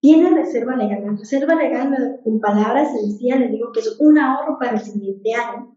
Tiene 0.00 0.30
reserva 0.30 0.76
legal. 0.76 1.18
Reserva 1.18 1.54
legal, 1.54 2.20
con 2.22 2.40
palabras 2.40 2.92
sencillas, 2.92 3.40
les 3.40 3.50
digo 3.50 3.72
que 3.72 3.80
es 3.80 3.96
un 4.00 4.18
ahorro 4.18 4.58
para 4.58 4.72
el 4.72 4.80
siguiente 4.80 5.34
año. 5.34 5.76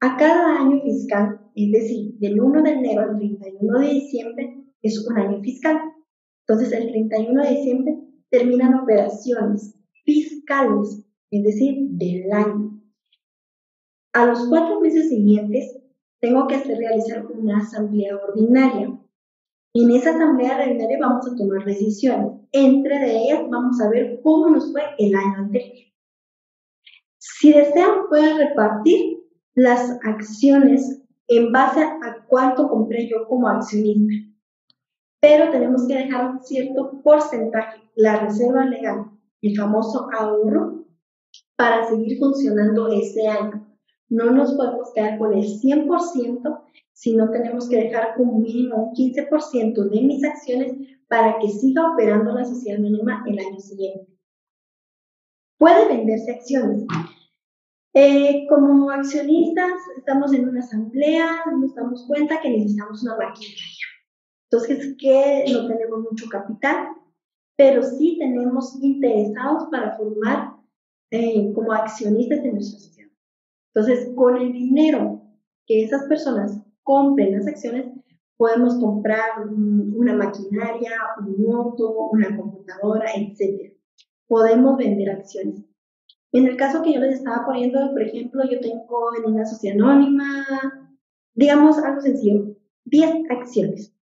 A 0.00 0.16
cada 0.16 0.60
año 0.60 0.80
fiscal, 0.82 1.40
es 1.54 1.72
decir, 1.72 2.14
del 2.18 2.40
1 2.40 2.62
de 2.62 2.70
enero 2.70 3.02
al 3.02 3.18
31 3.18 3.78
de 3.78 3.86
diciembre, 3.86 4.64
es 4.82 5.06
un 5.06 5.18
año 5.18 5.40
fiscal. 5.42 5.78
Entonces, 6.46 6.72
el 6.72 6.90
31 6.90 7.42
de 7.42 7.50
diciembre 7.50 7.98
terminan 8.30 8.74
operaciones 8.74 9.76
fiscales 10.04 11.04
es 11.30 11.44
decir, 11.44 11.90
del 11.90 12.32
año. 12.32 12.82
A 14.12 14.26
los 14.26 14.48
cuatro 14.48 14.80
meses 14.80 15.08
siguientes, 15.08 15.78
tengo 16.20 16.46
que 16.48 16.56
hacer 16.56 16.76
realizar 16.78 17.24
una 17.26 17.58
asamblea 17.58 18.16
ordinaria. 18.16 18.98
En 19.72 19.90
esa 19.92 20.10
asamblea 20.10 20.58
ordinaria 20.58 20.98
vamos 21.00 21.26
a 21.28 21.36
tomar 21.36 21.64
decisiones. 21.64 22.32
Entre 22.50 22.98
de 22.98 23.16
ellas 23.22 23.42
vamos 23.48 23.80
a 23.80 23.88
ver 23.88 24.20
cómo 24.22 24.50
nos 24.50 24.72
fue 24.72 24.82
el 24.98 25.14
año 25.14 25.36
anterior. 25.38 25.86
Si 27.18 27.52
desean, 27.52 28.08
pueden 28.08 28.38
repartir 28.38 29.18
las 29.54 29.98
acciones 30.02 31.02
en 31.28 31.52
base 31.52 31.82
a 31.82 32.26
cuánto 32.26 32.68
compré 32.68 33.08
yo 33.08 33.28
como 33.28 33.46
accionista. 33.46 34.12
Pero 35.20 35.50
tenemos 35.50 35.86
que 35.86 35.94
dejar 35.94 36.30
un 36.30 36.42
cierto 36.42 37.00
porcentaje, 37.02 37.80
la 37.94 38.20
reserva 38.20 38.64
legal, 38.64 39.10
el 39.42 39.56
famoso 39.56 40.08
ahorro, 40.12 40.86
para 41.56 41.88
seguir 41.88 42.18
funcionando 42.18 42.88
ese 42.88 43.28
año. 43.28 43.69
No 44.10 44.30
nos 44.30 44.52
podemos 44.54 44.92
quedar 44.92 45.18
con 45.18 45.32
el 45.32 45.44
100% 45.44 46.60
sino 47.00 47.30
tenemos 47.30 47.66
que 47.66 47.76
dejar 47.76 48.14
como 48.14 48.40
mínimo 48.40 48.90
un 48.90 48.94
15% 48.94 49.88
de 49.88 50.02
mis 50.02 50.22
acciones 50.22 50.74
para 51.08 51.38
que 51.38 51.48
siga 51.48 51.92
operando 51.92 52.34
la 52.34 52.44
sociedad 52.44 52.78
anónima 52.78 53.24
el 53.26 53.38
año 53.38 53.58
siguiente. 53.58 54.06
Puede 55.58 55.88
venderse 55.88 56.32
acciones. 56.32 56.84
Eh, 57.94 58.46
como 58.50 58.90
accionistas, 58.90 59.72
estamos 59.96 60.34
en 60.34 60.46
una 60.46 60.60
asamblea, 60.60 61.42
nos 61.58 61.74
damos 61.74 62.04
cuenta 62.06 62.38
que 62.42 62.50
necesitamos 62.50 63.02
una 63.02 63.16
maquinaria. 63.16 63.86
Entonces, 64.50 64.94
que 64.98 65.46
no 65.50 65.68
tenemos 65.68 66.00
mucho 66.00 66.28
capital, 66.28 66.88
pero 67.56 67.82
sí 67.82 68.18
tenemos 68.18 68.78
interesados 68.82 69.68
para 69.70 69.96
formar 69.96 70.54
eh, 71.10 71.50
como 71.54 71.72
accionistas 71.72 72.42
de 72.42 72.52
nuestra 72.52 72.78
sociedad. 72.78 72.99
Entonces, 73.74 74.10
con 74.14 74.36
el 74.36 74.52
dinero 74.52 75.22
que 75.66 75.84
esas 75.84 76.04
personas 76.04 76.62
compren 76.82 77.32
las 77.32 77.46
acciones, 77.46 77.86
podemos 78.36 78.78
comprar 78.78 79.46
una 79.46 80.14
maquinaria, 80.14 80.92
un 81.18 81.42
moto, 81.42 82.08
una 82.10 82.36
computadora, 82.36 83.10
etc. 83.14 83.72
Podemos 84.26 84.76
vender 84.76 85.10
acciones. 85.10 85.62
En 86.32 86.46
el 86.46 86.56
caso 86.56 86.82
que 86.82 86.94
yo 86.94 87.00
les 87.00 87.16
estaba 87.16 87.44
poniendo, 87.44 87.90
por 87.90 88.02
ejemplo, 88.02 88.42
yo 88.50 88.60
tengo 88.60 89.14
en 89.18 89.32
una 89.34 89.44
sociedad 89.44 89.76
anónima, 89.76 90.46
digamos 91.34 91.78
algo 91.78 92.00
sencillo, 92.00 92.56
10 92.84 93.30
acciones. 93.30 93.94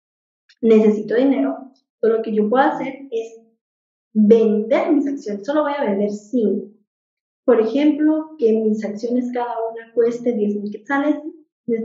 Necesito 0.60 1.14
dinero, 1.14 1.72
lo 2.02 2.22
que 2.22 2.34
yo 2.34 2.48
puedo 2.48 2.64
hacer 2.64 3.08
es 3.10 3.40
vender 4.12 4.92
mis 4.92 5.06
acciones. 5.06 5.46
Solo 5.46 5.62
voy 5.62 5.72
a 5.76 5.84
vender 5.84 6.10
5. 6.10 6.75
Por 7.46 7.60
ejemplo, 7.60 8.34
que 8.38 8.52
mis 8.52 8.84
acciones 8.84 9.30
cada 9.32 9.54
una 9.70 9.92
cueste 9.94 10.32
10 10.32 10.56
mil 10.56 10.72
quetzales, 10.72 11.16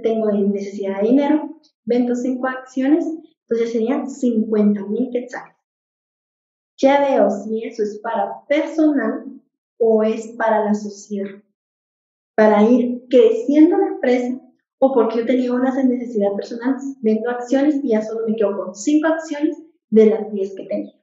tengo 0.01 0.32
necesidad 0.32 1.00
de 1.00 1.10
dinero, 1.10 1.60
vendo 1.86 2.15
5 2.15 2.48
acciones, 2.48 3.06
entonces 3.44 3.72
serían 3.72 4.10
50 4.10 4.84
mil 4.88 5.12
quetzales. 5.12 5.56
Ya 6.77 7.08
veo 7.08 7.30
si 7.30 7.63
eso 7.63 7.84
es 7.84 8.00
para 8.00 8.44
personal 8.48 9.39
o 9.77 10.01
es 10.01 10.30
para 10.30 10.65
la 10.65 10.74
sociedad, 10.74 11.44
para 12.36 12.63
ir 12.68 13.03
creciendo 13.08 13.77
la 13.77 13.88
empresa 13.89 14.41
o 14.80 14.91
porque 14.96 15.20
yo 15.20 15.25
tenía 15.27 15.53
unas 15.53 15.75
necesidades 15.86 16.38
personales, 16.38 16.84
vendo 17.01 17.30
acciones 17.30 17.75
y 17.84 17.89
ya 17.89 18.01
solo 18.01 18.27
me 18.27 18.36
quedo 18.36 18.58
con 18.58 18.74
5 18.74 19.08
acciones 19.08 19.62
de 19.91 20.08
las 20.08 20.32
10 20.32 20.56
que 20.56 20.65
tenía. 20.65 20.94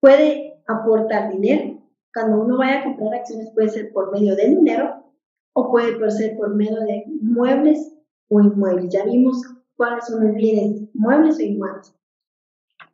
Puede 0.00 0.53
aportar 0.66 1.30
dinero. 1.32 1.80
Cuando 2.12 2.42
uno 2.42 2.58
vaya 2.58 2.80
a 2.80 2.84
comprar 2.84 3.14
acciones 3.14 3.50
puede 3.54 3.68
ser 3.68 3.92
por 3.92 4.12
medio 4.12 4.36
de 4.36 4.48
dinero 4.48 5.04
o 5.54 5.70
puede 5.70 6.10
ser 6.10 6.36
por 6.36 6.54
medio 6.54 6.80
de 6.80 7.04
muebles 7.20 7.92
o 8.28 8.40
inmuebles. 8.40 8.92
Ya 8.92 9.04
vimos 9.04 9.42
cuáles 9.76 10.06
son 10.06 10.26
los 10.26 10.34
bienes 10.34 10.88
muebles 10.94 11.38
o 11.38 11.42
inmuebles. 11.42 11.94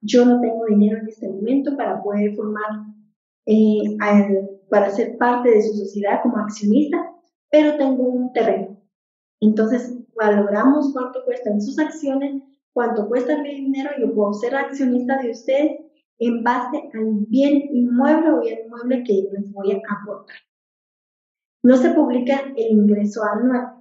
Yo 0.03 0.25
no 0.25 0.41
tengo 0.41 0.65
dinero 0.67 0.99
en 0.99 1.09
este 1.09 1.29
momento 1.29 1.77
para 1.77 2.03
poder 2.03 2.35
formar, 2.35 2.87
eh, 3.47 3.97
para 4.71 4.91
ser 4.91 5.19
parte 5.19 5.51
de 5.51 5.63
su 5.63 5.75
sociedad 5.75 6.23
como 6.23 6.39
accionista, 6.39 7.13
pero 7.51 7.77
tengo 7.77 8.03
un 8.05 8.33
terreno. 8.33 8.79
Entonces, 9.41 9.99
valoramos 10.15 10.93
cuánto 10.93 11.25
cuestan 11.25 11.61
sus 11.61 11.79
acciones, 11.79 12.43
cuánto 12.73 13.09
cuesta 13.09 13.43
mi 13.43 13.55
dinero, 13.55 13.91
yo 13.99 14.15
puedo 14.15 14.33
ser 14.35 14.55
accionista 14.55 15.19
de 15.19 15.31
ustedes 15.31 15.90
en 16.21 16.45
base 16.45 16.91
al 16.95 17.25
bien 17.29 17.69
inmueble 17.73 18.31
o 18.31 18.41
bien 18.41 18.61
inmueble 18.67 19.03
que 19.05 19.29
les 19.33 19.53
voy 19.53 19.73
a 19.73 19.81
aportar. 20.01 20.37
No 21.63 21.77
se 21.77 21.91
publica 21.91 22.53
el 22.57 22.71
ingreso 22.73 23.23
anual. 23.25 23.77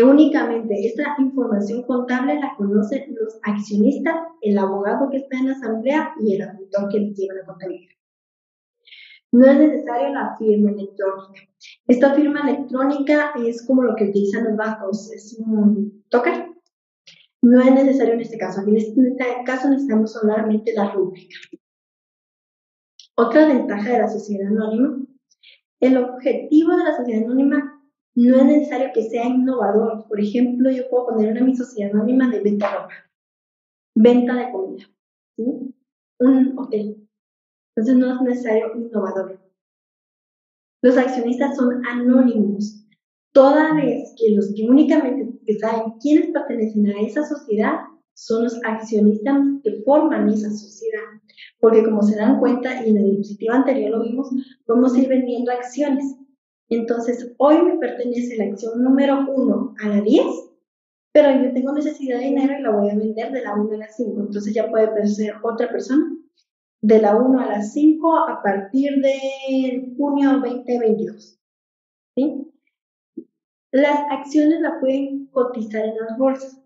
Únicamente 0.00 0.74
esta 0.86 1.16
información 1.18 1.82
contable 1.82 2.38
la 2.38 2.54
conocen 2.56 3.14
los 3.20 3.38
accionistas, 3.42 4.14
el 4.42 4.58
abogado 4.58 5.10
que 5.10 5.18
está 5.18 5.38
en 5.38 5.48
la 5.48 5.52
asamblea 5.54 6.14
y 6.20 6.36
el 6.36 6.42
auditor 6.42 6.88
que 6.88 6.98
lleva 6.98 7.34
la 7.34 7.46
contabilidad. 7.46 7.94
No 9.32 9.44
es 9.44 9.58
necesario 9.58 10.10
la 10.10 10.36
firma 10.38 10.70
electrónica. 10.70 11.40
Esta 11.86 12.14
firma 12.14 12.48
electrónica 12.48 13.32
es 13.44 13.66
como 13.66 13.82
lo 13.82 13.96
que 13.96 14.04
utilizan 14.04 14.44
los 14.44 14.56
bancos, 14.56 15.12
es 15.12 15.36
un 15.38 16.04
token. 16.08 16.57
No 17.42 17.60
es 17.60 17.72
necesario 17.72 18.14
en 18.14 18.20
este 18.20 18.38
caso. 18.38 18.62
En 18.62 18.76
este 18.76 18.94
caso 19.44 19.70
necesitamos 19.70 20.12
solamente 20.12 20.72
la 20.74 20.90
rúbrica. 20.90 21.36
Otra 23.16 23.46
ventaja 23.46 23.92
de 23.92 23.98
la 23.98 24.08
sociedad 24.08 24.48
anónima 24.48 25.08
el 25.80 25.96
objetivo 25.96 26.76
de 26.76 26.84
la 26.84 26.96
sociedad 26.96 27.24
anónima 27.24 27.80
no 28.16 28.36
es 28.36 28.44
necesario 28.44 28.90
que 28.92 29.08
sea 29.08 29.26
innovador. 29.26 30.06
Por 30.08 30.20
ejemplo, 30.20 30.70
yo 30.70 30.88
puedo 30.90 31.06
poner 31.06 31.32
una 31.32 31.42
mi 31.42 31.56
sociedad 31.56 31.94
anónima 31.94 32.28
de 32.30 32.40
venta 32.40 32.68
de 32.68 32.76
ropa, 32.78 32.94
venta 33.94 34.34
de 34.34 34.50
comida, 34.50 34.84
un 36.18 36.58
hotel. 36.58 37.08
Entonces 37.76 37.96
no 37.96 38.12
es 38.12 38.20
necesario 38.22 38.74
innovador. 38.74 39.40
Los 40.82 40.96
accionistas 40.96 41.56
son 41.56 41.84
anónimos. 41.86 42.84
Toda 43.32 43.74
vez 43.74 44.14
que 44.18 44.34
los 44.34 44.52
que 44.54 44.68
únicamente 44.68 45.27
saben 45.58 45.92
quiénes 46.00 46.30
pertenecen 46.30 46.86
a 46.88 47.00
esa 47.00 47.24
sociedad 47.24 47.76
son 48.14 48.44
los 48.44 48.60
accionistas 48.64 49.36
que 49.62 49.82
forman 49.84 50.28
esa 50.28 50.50
sociedad. 50.50 51.04
Porque 51.60 51.84
como 51.84 52.02
se 52.02 52.16
dan 52.16 52.40
cuenta, 52.40 52.84
y 52.84 52.90
en 52.90 52.96
la 52.96 53.02
diapositiva 53.02 53.54
anterior 53.54 53.90
lo 53.92 54.02
vimos, 54.02 54.28
podemos 54.66 54.96
ir 54.98 55.08
vendiendo 55.08 55.52
acciones. 55.52 56.16
Entonces, 56.68 57.32
hoy 57.38 57.62
me 57.62 57.78
pertenece 57.78 58.36
la 58.36 58.44
acción 58.44 58.82
número 58.82 59.24
1 59.28 59.74
a 59.80 59.88
la 59.88 60.00
10, 60.00 60.24
pero 61.12 61.30
yo 61.32 61.52
tengo 61.52 61.72
necesidad 61.72 62.18
de 62.18 62.24
dinero 62.24 62.58
y 62.58 62.62
la 62.62 62.70
voy 62.70 62.90
a 62.90 62.96
vender 62.96 63.32
de 63.32 63.42
la 63.42 63.54
1 63.54 63.72
a 63.72 63.76
la 63.78 63.88
5. 63.88 64.20
Entonces 64.20 64.52
ya 64.52 64.68
puede 64.68 65.06
ser 65.06 65.34
otra 65.42 65.70
persona 65.70 66.04
de 66.80 67.00
la 67.00 67.16
1 67.16 67.40
a 67.40 67.46
la 67.46 67.62
5 67.62 68.16
a 68.28 68.42
partir 68.42 69.00
de 69.00 69.94
junio 69.96 70.32
2022. 70.40 71.38
¿sí? 72.16 72.52
Las 73.70 74.00
acciones 74.10 74.60
la 74.60 74.80
pueden 74.80 75.26
cotizar 75.26 75.84
en 75.84 75.96
las 75.96 76.16
bolsas. 76.16 76.58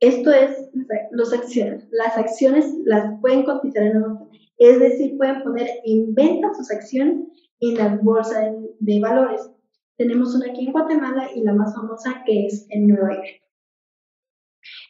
Esto 0.00 0.32
es, 0.32 0.70
los 1.10 1.32
acciones, 1.32 1.86
las 1.90 2.16
acciones 2.16 2.72
las 2.84 3.20
pueden 3.20 3.44
cotizar 3.44 3.82
en 3.82 4.00
la 4.00 4.08
bolsa, 4.08 4.28
es 4.56 4.78
decir, 4.78 5.16
pueden 5.18 5.42
poner 5.42 5.68
en 5.84 6.14
venta 6.14 6.54
sus 6.54 6.70
acciones 6.70 7.26
en 7.60 7.74
la 7.74 7.96
bolsa 7.96 8.52
de, 8.78 9.00
valores. 9.00 9.50
Tenemos 9.96 10.34
una 10.36 10.52
aquí 10.52 10.66
en 10.66 10.72
Guatemala 10.72 11.28
y 11.34 11.42
la 11.42 11.52
más 11.52 11.74
famosa 11.74 12.22
que 12.24 12.46
es 12.46 12.66
en 12.70 12.86
Nueva 12.86 13.16
York. 13.16 13.42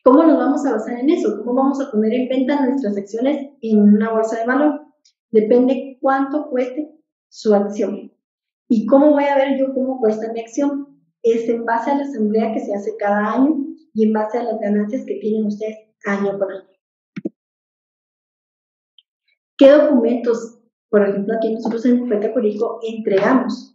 ¿Cómo 0.04 0.24
nos 0.24 0.36
vamos 0.36 0.66
a 0.66 0.72
basar 0.72 0.98
en 0.98 1.10
eso? 1.10 1.38
¿Cómo 1.38 1.54
vamos 1.54 1.80
a 1.80 1.90
poner 1.90 2.12
en 2.12 2.28
venta 2.28 2.66
nuestras 2.66 2.96
acciones 2.96 3.50
en 3.62 3.80
una 3.80 4.12
bolsa 4.12 4.40
de 4.40 4.46
valor? 4.46 4.82
Depende 5.30 5.98
cuánto 6.00 6.48
cueste 6.50 6.90
su 7.28 7.54
acción. 7.54 8.12
¿Y 8.68 8.86
cómo 8.86 9.12
voy 9.12 9.24
a 9.24 9.36
ver 9.36 9.58
yo 9.58 9.72
cómo 9.72 9.98
cuesta 9.98 10.32
mi 10.32 10.40
acción? 10.40 11.00
Es 11.22 11.48
en 11.48 11.64
base 11.64 11.90
a 11.90 11.96
la 11.96 12.04
asamblea 12.04 12.52
que 12.52 12.60
se 12.60 12.74
hace 12.74 12.96
cada 12.98 13.32
año 13.32 13.56
y 13.94 14.06
en 14.06 14.12
base 14.12 14.38
a 14.38 14.44
las 14.44 14.60
ganancias 14.60 15.04
que 15.06 15.16
tienen 15.16 15.46
ustedes 15.46 15.78
año 16.04 16.38
por 16.38 16.52
año. 16.52 16.68
¿Qué 19.56 19.70
documentos, 19.70 20.60
por 20.90 21.08
ejemplo, 21.08 21.34
aquí 21.34 21.52
nosotros 21.52 21.84
en 21.86 22.00
Bufete 22.00 22.32
Jurídico 22.32 22.78
entregamos? 22.82 23.74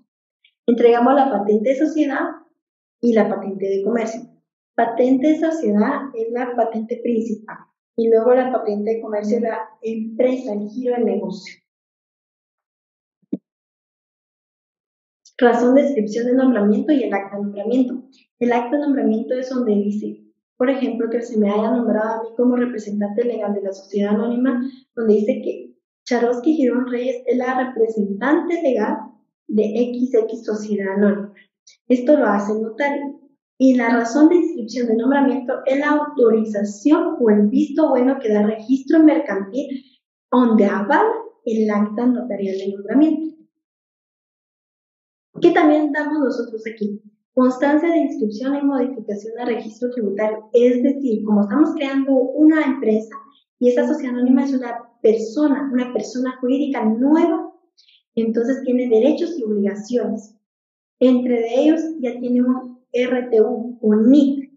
Entregamos 0.67 1.15
la 1.15 1.29
patente 1.29 1.69
de 1.69 1.75
sociedad 1.75 2.21
y 3.01 3.13
la 3.13 3.27
patente 3.27 3.65
de 3.65 3.84
comercio. 3.84 4.21
Patente 4.75 5.27
de 5.27 5.39
sociedad 5.39 6.03
es 6.13 6.32
la 6.32 6.56
patente 6.56 7.01
principal 7.03 7.58
y 7.97 8.10
luego 8.10 8.34
la 8.34 8.51
patente 8.51 8.91
de 8.91 9.01
comercio 9.01 9.38
es 9.38 9.43
la 9.43 9.69
empresa, 9.82 10.53
el 10.53 10.69
giro 10.69 10.95
del 10.95 11.06
negocio. 11.06 11.62
Razón 15.38 15.76
de 15.76 15.82
inscripción 15.82 16.28
de 16.28 16.34
nombramiento 16.34 16.91
y 16.93 17.04
el 17.04 17.13
acta 17.13 17.38
de 17.38 17.43
nombramiento. 17.43 18.04
El 18.39 18.54
acta 18.54 18.76
de 18.76 18.84
nombramiento 18.84 19.34
es 19.34 19.50
donde 19.50 19.74
dice, 19.74 20.24
por 20.58 20.69
ejemplo, 20.69 21.10
que 21.10 21.22
se 21.22 21.38
me 21.38 21.50
haya 21.50 21.72
nombrado 21.72 22.10
a 22.10 22.24
mí 22.24 22.30
como 22.38 22.56
representante 22.56 23.24
legal 23.24 23.54
de 23.54 23.63
la 23.63 23.74
sociedad 23.74 24.13
anónima, 24.13 24.62
donde 24.96 25.13
dice 25.15 25.41
que 25.43 25.74
Charosky 26.06 26.54
Girón 26.54 26.88
Reyes 26.91 27.24
es 27.26 27.38
la 27.38 27.65
representante 27.65 28.62
legal 28.62 28.98
de 29.48 29.63
XX 29.63 30.46
Sociedad 30.46 30.96
Anónima. 30.96 31.34
Esto 31.88 32.17
lo 32.17 32.26
hace 32.26 32.54
el 32.54 32.62
notario. 32.62 33.19
Y 33.58 33.76
la 33.76 33.89
razón 33.89 34.30
de 34.30 34.36
inscripción 34.36 34.88
de 34.88 34.96
nombramiento 34.96 35.54
es 35.65 35.80
la 35.80 35.91
autorización 35.91 37.15
o 37.19 37.30
el 37.30 37.48
visto 37.48 37.89
bueno 37.89 38.17
que 38.19 38.34
da 38.34 38.43
registro 38.43 39.02
mercantil 39.02 39.84
donde 40.32 40.65
avala 40.65 41.13
el 41.46 41.69
acta 41.69 42.06
notarial 42.06 42.58
de 42.58 42.74
nombramiento. 42.74 43.42
¿Qué 45.41 45.52
también 45.52 45.91
damos 45.91 46.19
nosotros 46.19 46.63
aquí? 46.72 47.02
Constancia 47.34 47.89
de 47.89 47.98
inscripción 47.98 48.56
y 48.56 48.62
modificación 48.62 49.34
de 49.36 49.46
registro 49.46 49.89
tributario. 49.91 50.50
Es 50.54 50.84
decir, 50.84 51.24
como 51.24 51.41
estamos 51.41 51.74
creando 51.76 52.13
una 52.13 52.62
empresa 52.62 53.15
y 53.60 53.69
esa 53.69 53.88
sociedad 53.88 54.15
anónima 54.15 54.43
es 54.43 54.54
una 54.54 54.78
persona, 55.02 55.69
una 55.74 55.91
persona 55.91 56.38
jurídica 56.39 56.86
nueva, 56.86 57.52
entonces 58.15 58.62
tiene 58.63 58.88
derechos 58.88 59.38
y 59.38 59.43
obligaciones. 59.43 60.36
Entre 61.00 61.60
ellos 61.60 61.82
ya 62.00 62.19
tiene 62.19 62.43
un 62.43 62.80
RTU 62.93 63.80
o 63.82 63.96
NIT. 63.96 64.52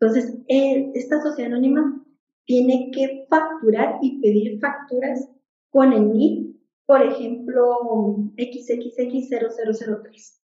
Entonces, 0.00 0.36
esta 0.48 1.22
sociedad 1.22 1.52
anónima 1.52 2.04
tiene 2.46 2.90
que 2.92 3.26
facturar 3.28 3.98
y 4.02 4.20
pedir 4.20 4.58
facturas 4.58 5.28
con 5.70 5.92
el 5.92 6.12
NIT, 6.12 6.56
por 6.90 7.06
ejemplo, 7.06 8.16
XXX0003. 8.36 10.40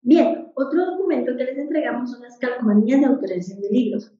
Bien, 0.00 0.50
otro 0.54 0.86
documento 0.86 1.36
que 1.36 1.44
les 1.44 1.58
entregamos 1.58 2.12
son 2.12 2.22
las 2.22 2.38
calcomanías 2.38 3.00
de 3.00 3.06
autorización 3.08 3.60
de 3.60 3.68
libros. 3.68 4.10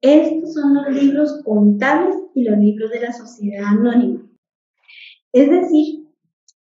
Estos 0.00 0.54
son 0.54 0.72
los 0.72 0.88
libros 0.94 1.42
contables 1.44 2.16
y 2.34 2.44
los 2.44 2.56
libros 2.56 2.90
de 2.90 3.00
la 3.00 3.12
sociedad 3.12 3.66
anónima. 3.66 4.26
Es 5.34 5.50
decir, 5.50 6.06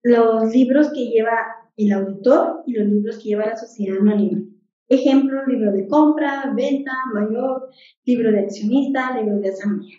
los 0.04 0.56
libros 0.56 0.93
que 0.93 1.08
lleva 1.08 1.36
el 1.75 1.91
auditor 1.91 2.63
y 2.67 2.75
los 2.75 2.88
libros 2.88 3.17
que 3.17 3.25
lleva 3.25 3.47
la 3.47 3.58
sociedad 3.58 3.97
anónima. 3.99 4.41
Ejemplo, 4.88 5.45
libro 5.47 5.73
de 5.73 5.89
compra, 5.89 6.54
venta, 6.56 6.93
mayor, 7.13 7.69
libro 8.06 8.32
de 8.32 8.39
accionista, 8.39 9.19
libro 9.19 9.41
de 9.41 9.49
asamblea. 9.49 9.97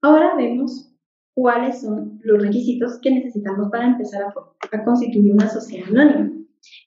Ahora 0.00 0.36
vemos 0.36 0.88
cuáles 1.38 1.82
son 1.82 2.18
los 2.24 2.42
requisitos 2.42 2.98
que 3.00 3.12
necesitamos 3.12 3.70
para 3.70 3.86
empezar 3.86 4.22
a, 4.24 4.84
constituir 4.84 5.32
una 5.32 5.48
sociedad 5.48 5.88
anónima. 5.88 6.32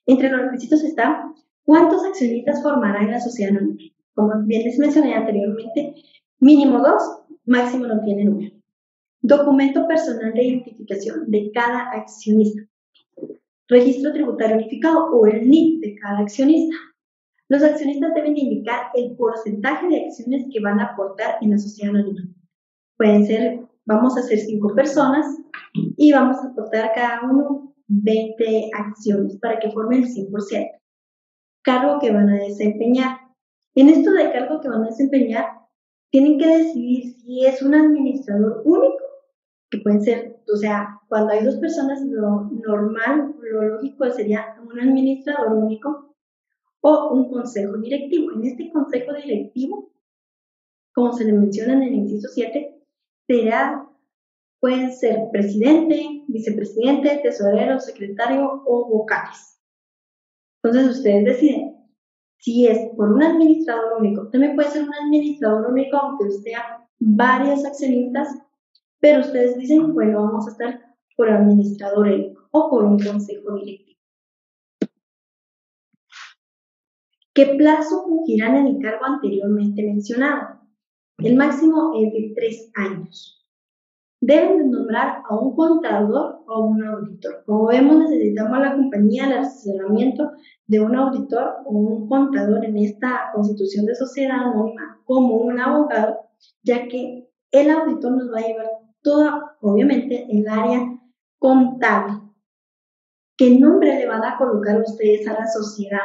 Entre 0.06 0.30
los 0.30 0.42
requisitos 0.42 0.84
está 0.84 1.32
cuántos 1.64 2.04
accionistas 2.04 2.62
formarán 2.62 3.12
la 3.12 3.22
sociedad 3.22 3.56
anónima. 3.56 3.80
Como 4.14 4.34
bien 4.44 4.64
les 4.66 4.78
mencioné 4.78 5.14
anteriormente, 5.14 5.96
mínimo 6.42 6.80
dos, 6.80 7.02
máximo 7.46 7.88
no 7.88 8.02
tiene 8.02 8.26
número. 8.26 8.54
Documento 9.22 9.88
personal 9.88 10.34
de 10.34 10.44
identificación 10.44 11.32
de 11.32 11.50
cada 11.54 11.90
accionista. 11.92 12.62
Registro 13.70 14.12
tributario 14.12 14.58
unificado 14.58 15.12
o 15.14 15.28
el 15.28 15.50
NIP 15.50 15.82
de 15.82 15.96
cada 15.96 16.20
accionista. 16.20 16.76
Los 17.48 17.64
accionistas 17.64 18.14
deben 18.16 18.36
indicar 18.36 18.88
el 18.96 19.16
porcentaje 19.16 19.88
de 19.88 20.08
acciones 20.08 20.46
que 20.52 20.60
van 20.60 20.82
a 20.82 20.88
aportar 20.88 21.36
en 21.40 21.52
la 21.52 21.58
sociedad 21.58 21.96
anónima. 21.96 22.28
Pueden 22.98 23.26
ser, 23.26 23.71
vamos 23.86 24.18
a 24.18 24.22
ser 24.22 24.40
cinco 24.40 24.74
personas 24.76 25.26
y 25.74 26.12
vamos 26.12 26.38
a 26.38 26.48
aportar 26.48 26.92
cada 26.94 27.22
uno 27.30 27.74
20 27.88 28.70
acciones 28.74 29.38
para 29.38 29.60
que 29.60 29.72
formen 29.72 30.04
el 30.04 30.10
100%. 30.10 30.80
Cargo 31.64 32.00
que 32.00 32.12
van 32.12 32.30
a 32.30 32.38
desempeñar. 32.38 33.18
En 33.76 33.90
esto 33.90 34.12
de 34.12 34.32
cargo 34.32 34.62
que 34.62 34.70
van 34.70 34.84
a 34.84 34.88
desempeñar, 34.88 35.46
tienen 36.12 36.38
que 36.38 36.48
decidir 36.48 37.14
si 37.16 37.46
es 37.46 37.62
un 37.62 37.74
administrador 37.74 38.62
único 38.66 38.98
que 39.70 39.80
pueden 39.80 40.02
ser, 40.02 40.42
o 40.54 40.58
sea, 40.58 41.00
cuando 41.08 41.32
hay 41.32 41.46
dos 41.46 41.56
personas, 41.58 42.02
lo 42.02 42.50
normal, 42.66 43.34
lo 43.42 43.62
lógico 43.64 44.10
sería 44.12 44.58
un 44.62 44.78
administrador 44.78 45.54
único 45.54 46.14
o 46.82 47.14
un 47.14 47.30
consejo 47.30 47.78
directivo. 47.78 48.34
En 48.34 48.44
este 48.44 48.70
consejo 48.72 49.14
directivo, 49.14 49.92
como 50.94 51.14
se 51.14 51.24
le 51.24 51.34
menciona 51.34 51.74
en 51.74 51.84
el 51.84 51.94
inciso 51.94 52.28
7, 52.34 52.81
será, 53.32 53.88
pueden 54.60 54.92
ser 54.92 55.30
presidente, 55.32 56.24
vicepresidente, 56.28 57.20
tesorero, 57.24 57.80
secretario 57.80 58.64
o 58.66 58.90
vocales. 58.90 59.60
Entonces 60.64 60.98
ustedes 60.98 61.26
deciden 61.26 61.78
si 62.38 62.68
es 62.68 62.78
por 62.96 63.12
un 63.12 63.24
administrador 63.24 64.00
único. 64.00 64.30
También 64.30 64.56
puede 64.56 64.70
ser 64.70 64.84
un 64.84 64.94
administrador 64.94 65.72
único, 65.72 65.98
aunque 65.98 66.26
tenga 66.44 66.88
varios 67.00 67.66
accionistas 67.66 68.28
pero 69.02 69.22
ustedes 69.22 69.58
dicen, 69.58 69.94
bueno, 69.94 70.22
vamos 70.22 70.48
a 70.48 70.52
estar 70.52 70.96
por 71.18 71.30
administrador 71.30 72.08
o 72.52 72.70
por 72.70 72.84
un 72.84 73.00
consejo 73.00 73.56
directivo. 73.56 74.00
¿Qué 77.34 77.56
plazo 77.58 78.04
fungirán 78.04 78.58
en 78.58 78.68
el 78.68 78.82
cargo 78.82 79.06
anteriormente 79.06 79.84
mencionado? 79.84 80.61
El 81.20 81.36
máximo 81.36 81.94
es 81.96 82.14
de 82.14 82.34
tres 82.36 82.72
años. 82.76 83.38
Deben 84.22 84.70
nombrar 84.70 85.24
a 85.28 85.36
un 85.36 85.56
contador 85.56 86.44
o 86.48 86.66
un 86.66 86.84
auditor. 86.84 87.44
Como 87.46 87.68
vemos, 87.68 87.98
necesitamos 87.98 88.60
la 88.60 88.76
compañía 88.76 89.26
el 89.26 89.34
asesoramiento 89.40 90.32
de 90.68 90.80
un 90.80 90.96
auditor 90.96 91.56
o 91.66 91.72
un 91.72 92.08
contador 92.08 92.64
en 92.64 92.78
esta 92.78 93.32
constitución 93.34 93.86
de 93.86 93.96
sociedad 93.96 94.40
anónima 94.40 95.02
como 95.06 95.38
un 95.38 95.60
abogado, 95.60 96.18
ya 96.64 96.88
que 96.88 97.28
el 97.52 97.70
auditor 97.70 98.12
nos 98.12 98.32
va 98.32 98.40
a 98.40 98.48
llevar 98.48 98.68
toda, 99.02 99.58
obviamente, 99.62 100.28
el 100.30 100.48
área 100.48 100.80
contable. 101.40 102.14
¿Qué 103.38 103.60
nombre 103.60 103.96
le 103.96 104.08
van 104.08 104.24
a 104.24 104.38
colocar 104.38 104.80
ustedes 104.82 105.28
a 105.28 105.34
la 105.34 105.48
sociedad? 105.48 105.98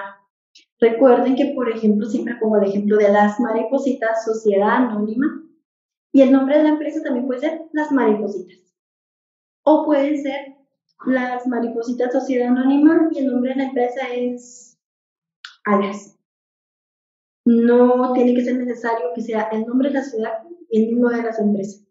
Recuerden 0.79 1.37
que, 1.37 1.53
por 1.55 1.71
ejemplo, 1.71 2.07
siempre 2.07 2.37
pongo 2.41 2.59
el 2.59 2.69
ejemplo 2.69 2.97
de 2.99 3.11
las 3.11 3.41
maripositas, 3.41 4.25
sociedad 4.25 4.69
anónima, 4.69 5.43
y 6.13 6.23
el 6.23 6.33
nombre 6.33 6.59
de 6.59 6.65
la 6.65 6.69
empresa 6.71 7.03
también 7.03 7.27
puede 7.27 7.41
ser 7.41 7.63
las 7.73 7.91
maripositas. 7.93 8.59
O 9.65 9.85
puede 9.85 10.17
ser 10.19 10.57
las 11.07 11.47
maripositas, 11.47 12.13
sociedad 12.13 12.49
anónima, 12.49 13.09
y 13.13 13.19
el 13.21 13.27
nombre 13.29 13.51
de 13.51 13.57
la 13.57 13.65
empresa 13.69 14.01
es 14.15 14.79
Alas. 15.65 16.19
No 17.45 18.13
tiene 18.13 18.35
que 18.35 18.45
ser 18.45 18.57
necesario 18.57 19.07
que 19.15 19.23
sea 19.23 19.49
el 19.53 19.67
nombre 19.67 19.89
de 19.89 19.95
la 19.95 20.03
ciudad 20.03 20.33
y 20.69 20.83
el 20.83 20.93
mismo 20.93 21.09
de 21.11 21.23
las 21.23 21.39
empresas. 21.39 21.87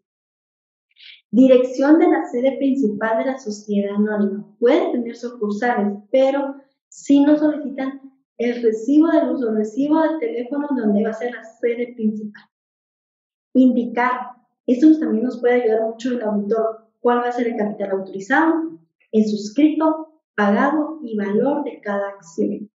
Dirección 1.30 1.98
de 1.98 2.08
la 2.08 2.24
sede 2.26 2.56
principal 2.56 3.18
de 3.18 3.26
la 3.26 3.38
sociedad 3.38 3.96
anónima. 3.96 4.46
Pueden 4.60 4.92
tener 4.92 5.16
sucursales, 5.16 5.98
pero 6.10 6.56
si 6.88 7.20
no 7.20 7.36
solicitan 7.36 8.00
el 8.38 8.62
recibo 8.62 9.08
de 9.08 9.24
luz 9.24 9.42
o 9.42 9.52
recibo 9.52 10.00
de 10.02 10.18
teléfono 10.18 10.68
donde 10.76 11.02
va 11.02 11.10
a 11.10 11.14
ser 11.14 11.34
la 11.34 11.44
sede 11.44 11.94
principal. 11.94 12.42
Indicar. 13.54 14.32
Esto 14.66 14.98
también 14.98 15.24
nos 15.24 15.40
puede 15.40 15.62
ayudar 15.62 15.82
mucho 15.82 16.10
el 16.10 16.22
auditor. 16.22 16.88
¿Cuál 17.00 17.18
va 17.18 17.28
a 17.28 17.32
ser 17.32 17.46
el 17.46 17.56
capital 17.56 17.92
autorizado, 17.92 18.78
el 19.12 19.24
suscrito, 19.24 20.20
pagado 20.34 20.98
y 21.02 21.16
valor 21.16 21.64
de 21.64 21.80
cada 21.80 22.08
acción? 22.08 22.70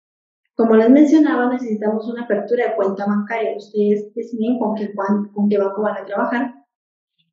Como 0.54 0.76
les 0.76 0.90
mencionaba, 0.90 1.52
necesitamos 1.52 2.08
una 2.08 2.24
apertura 2.24 2.68
de 2.68 2.76
cuenta 2.76 3.06
bancaria. 3.06 3.56
Ustedes 3.56 4.12
deciden 4.14 4.58
con 4.58 4.74
qué, 4.74 4.92
con 5.32 5.48
qué 5.48 5.58
banco 5.58 5.82
van 5.82 5.96
a 5.96 6.04
trabajar 6.04 6.58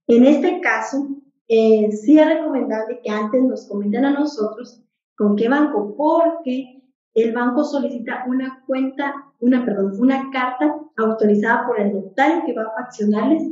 en 0.08 0.26
este 0.26 0.62
caso, 0.62 1.08
eh, 1.48 1.92
sí 1.92 2.20
es 2.20 2.28
recomendable 2.28 3.00
que 3.04 3.10
antes 3.10 3.42
nos 3.44 3.68
comenten 3.68 4.06
a 4.06 4.12
nosotros 4.12 4.84
con 5.18 5.36
qué 5.36 5.50
banco, 5.50 5.96
porque 5.98 6.84
el 7.16 7.34
banco 7.34 7.64
solicita 7.64 8.26
una 8.28 8.62
cuenta, 8.68 9.14
una, 9.40 9.66
perdón, 9.66 9.94
una 10.00 10.30
carta 10.32 10.76
autorizada 10.98 11.66
por 11.66 11.80
el 11.80 11.94
notario 11.94 12.44
que 12.46 12.54
va 12.54 12.64
a 12.64 12.84
faccionarles 12.84 13.44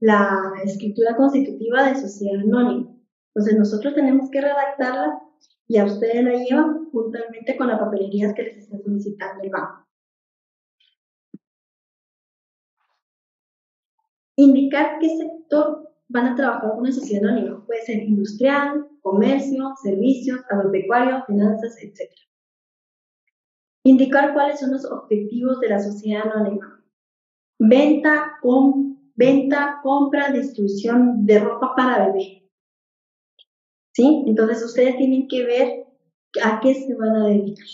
la 0.00 0.52
escritura 0.64 1.16
constitutiva 1.16 1.84
de 1.84 1.94
sociedad 1.94 2.40
anónima. 2.40 2.90
Entonces 3.28 3.58
nosotros 3.58 3.94
tenemos 3.94 4.28
que 4.30 4.40
redactarla 4.40 5.20
y 5.68 5.78
a 5.78 5.84
ustedes 5.84 6.24
la 6.24 6.32
llevan 6.32 6.90
juntamente 6.90 7.56
con 7.56 7.68
las 7.68 7.78
papelerías 7.78 8.34
que 8.34 8.42
les 8.42 8.58
está 8.58 8.78
solicitando 8.78 9.44
el 9.44 9.50
banco. 9.50 9.86
Indicar 14.36 14.98
qué 14.98 15.16
sector 15.16 15.94
van 16.08 16.26
a 16.26 16.34
trabajar 16.34 16.70
con 16.70 16.80
una 16.80 16.92
sociedad 16.92 17.30
anónima. 17.30 17.64
Puede 17.64 17.82
ser 17.82 18.02
industrial, 18.02 18.88
comercio, 19.00 19.74
servicios, 19.80 20.40
agropecuario, 20.50 21.24
finanzas, 21.26 21.76
etc. 21.80 22.10
Indicar 23.84 24.32
cuáles 24.32 24.60
son 24.60 24.70
los 24.72 24.84
objetivos 24.84 25.60
de 25.60 25.68
la 25.68 25.80
sociedad 25.80 26.22
anónima. 26.32 26.84
Venta, 27.58 28.38
venta, 29.16 29.80
compra, 29.82 30.30
distribución 30.30 31.26
de 31.26 31.40
ropa 31.40 31.74
para 31.76 32.06
bebé. 32.06 32.48
¿Sí? 33.92 34.24
Entonces 34.26 34.64
ustedes 34.64 34.96
tienen 34.96 35.28
que 35.28 35.44
ver 35.44 35.86
a 36.42 36.60
qué 36.60 36.74
se 36.74 36.94
van 36.94 37.16
a 37.16 37.26
dedicar. 37.26 37.66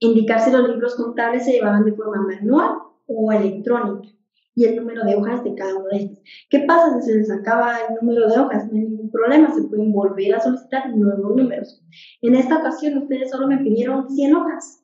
Indicar 0.00 0.40
si 0.40 0.50
los 0.50 0.68
libros 0.68 0.94
contables 0.96 1.44
se 1.44 1.52
llevarán 1.52 1.84
de 1.84 1.92
forma 1.92 2.26
manual 2.26 2.78
o 3.06 3.32
electrónica 3.32 4.08
y 4.54 4.64
el 4.64 4.76
número 4.76 5.04
de 5.04 5.16
hojas 5.16 5.42
de 5.44 5.54
cada 5.54 5.74
uno 5.76 5.88
de 5.88 5.96
estos. 5.96 6.18
¿Qué 6.50 6.60
pasa 6.60 7.00
si 7.00 7.06
se 7.06 7.18
les 7.18 7.30
acaba 7.30 7.76
el 7.88 7.94
número 8.00 8.28
de 8.28 8.38
hojas? 8.38 8.66
No 8.66 8.78
hay 8.78 8.84
ningún 8.84 9.10
problema, 9.10 9.52
se 9.54 9.62
pueden 9.62 9.92
volver 9.92 10.34
a 10.34 10.40
solicitar 10.40 10.94
nuevos 10.94 11.36
números. 11.36 11.82
En 12.20 12.34
esta 12.34 12.58
ocasión 12.58 12.98
ustedes 12.98 13.30
solo 13.30 13.46
me 13.46 13.58
pidieron 13.58 14.08
100 14.08 14.34
hojas. 14.34 14.81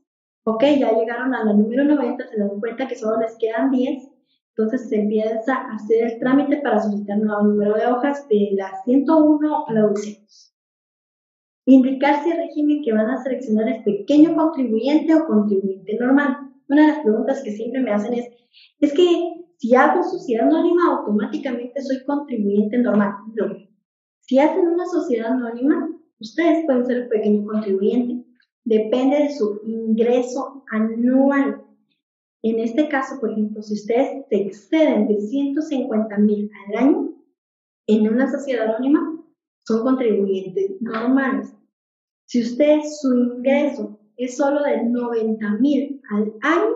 Ok, 0.51 0.63
ya 0.79 0.93
llegaron 0.93 1.35
a 1.35 1.45
la 1.45 1.53
número 1.53 1.85
90, 1.85 2.27
se 2.27 2.39
dan 2.39 2.59
cuenta 2.59 2.89
que 2.89 2.97
solo 2.97 3.21
les 3.21 3.37
quedan 3.37 3.71
10. 3.71 4.09
Entonces 4.57 4.89
se 4.89 4.97
empieza 4.97 5.55
a 5.55 5.75
hacer 5.75 6.05
el 6.05 6.19
trámite 6.19 6.57
para 6.63 6.81
solicitar 6.81 7.19
nuevo 7.19 7.43
número 7.43 7.75
de 7.75 7.87
hojas 7.87 8.27
de 8.29 8.53
la 8.53 8.73
101 8.85 9.67
a 9.69 9.73
la 9.75 9.83
200. 9.83 10.55
Indicar 11.67 12.25
si 12.25 12.31
el 12.31 12.39
régimen 12.39 12.83
que 12.83 12.95
van 12.95 13.11
a 13.11 13.23
seleccionar 13.23 13.69
es 13.69 13.83
pequeño 13.83 14.35
contribuyente 14.35 15.15
o 15.15 15.27
contribuyente 15.27 15.99
normal. 16.01 16.39
Una 16.71 16.81
de 16.81 16.89
las 16.93 17.01
preguntas 17.01 17.43
que 17.43 17.53
siempre 17.53 17.83
me 17.83 17.93
hacen 17.93 18.15
es, 18.15 18.27
es 18.81 18.95
que 18.95 19.05
si 19.59 19.75
hago 19.75 20.03
sociedad 20.03 20.47
anónima, 20.47 20.97
automáticamente 20.97 21.83
soy 21.83 22.03
contribuyente 22.07 22.79
normal. 22.79 23.13
No. 23.35 23.55
Si 24.21 24.39
hacen 24.39 24.67
una 24.67 24.87
sociedad 24.87 25.31
anónima, 25.31 25.91
Ustedes 26.21 26.65
pueden 26.67 26.85
ser 26.85 27.09
pequeño 27.09 27.47
contribuyente. 27.47 28.25
Depende 28.69 29.17
de 29.17 29.33
su 29.33 29.63
ingreso 29.65 30.63
anual. 30.71 31.65
En 32.43 32.61
este 32.61 32.87
caso, 32.91 33.19
por 33.19 33.31
ejemplo, 33.31 33.63
si 33.63 33.73
ustedes 33.73 34.27
se 34.29 34.37
exceden 34.37 35.09
de 35.09 35.23
150 35.23 36.19
mil 36.19 36.51
al 36.67 36.77
año 36.77 37.15
en 37.87 38.09
una 38.13 38.31
sociedad 38.31 38.69
anónima, 38.69 39.25
son 39.67 39.85
contribuyentes 39.85 40.83
normales. 40.83 41.55
Si 42.27 42.43
usted 42.43 42.81
su 43.01 43.15
ingreso 43.15 43.99
es 44.19 44.37
solo 44.37 44.63
de 44.63 44.85
90 44.85 45.51
mil 45.61 46.03
al 46.11 46.35
año, 46.43 46.75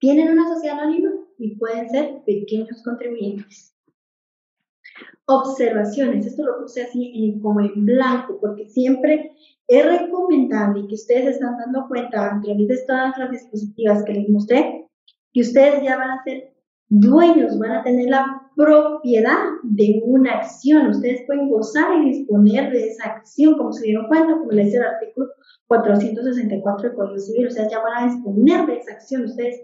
tienen 0.00 0.32
una 0.32 0.52
sociedad 0.52 0.80
anónima 0.80 1.12
y 1.38 1.54
pueden 1.58 1.88
ser 1.90 2.24
pequeños 2.24 2.82
contribuyentes. 2.82 3.71
Observaciones, 5.26 6.26
esto 6.26 6.44
lo 6.44 6.58
puse 6.60 6.82
así 6.82 7.38
como 7.42 7.60
en 7.60 7.86
blanco, 7.86 8.38
porque 8.40 8.68
siempre 8.68 9.32
es 9.68 9.86
recomendable 9.86 10.86
que 10.88 10.94
ustedes 10.94 11.36
están 11.36 11.56
dando 11.58 11.86
cuenta 11.88 12.36
a 12.36 12.40
través 12.40 12.68
de 12.68 12.78
todas 12.86 13.16
las 13.18 13.30
dispositivas 13.30 14.04
que 14.04 14.14
les 14.14 14.28
mostré, 14.28 14.88
que 15.32 15.40
ustedes 15.40 15.82
ya 15.82 15.96
van 15.96 16.10
a 16.10 16.22
ser 16.24 16.52
dueños, 16.88 17.58
van 17.58 17.72
a 17.72 17.82
tener 17.82 18.10
la 18.10 18.50
propiedad 18.54 19.38
de 19.62 20.02
una 20.04 20.32
acción. 20.32 20.88
Ustedes 20.88 21.22
pueden 21.26 21.48
gozar 21.48 21.98
y 21.98 22.10
disponer 22.10 22.70
de 22.70 22.88
esa 22.88 23.04
acción, 23.04 23.56
como 23.56 23.72
se 23.72 23.86
dieron 23.86 24.08
cuenta, 24.08 24.36
como 24.36 24.50
le 24.50 24.64
dice 24.64 24.76
el 24.76 24.84
artículo 24.84 25.28
464 25.68 26.88
del 26.88 26.96
Código 26.96 27.18
Civil. 27.18 27.46
O 27.46 27.50
sea, 27.50 27.68
ya 27.68 27.80
van 27.80 28.02
a 28.02 28.12
disponer 28.12 28.66
de 28.66 28.76
esa 28.76 28.92
acción. 28.92 29.24
Ustedes 29.24 29.62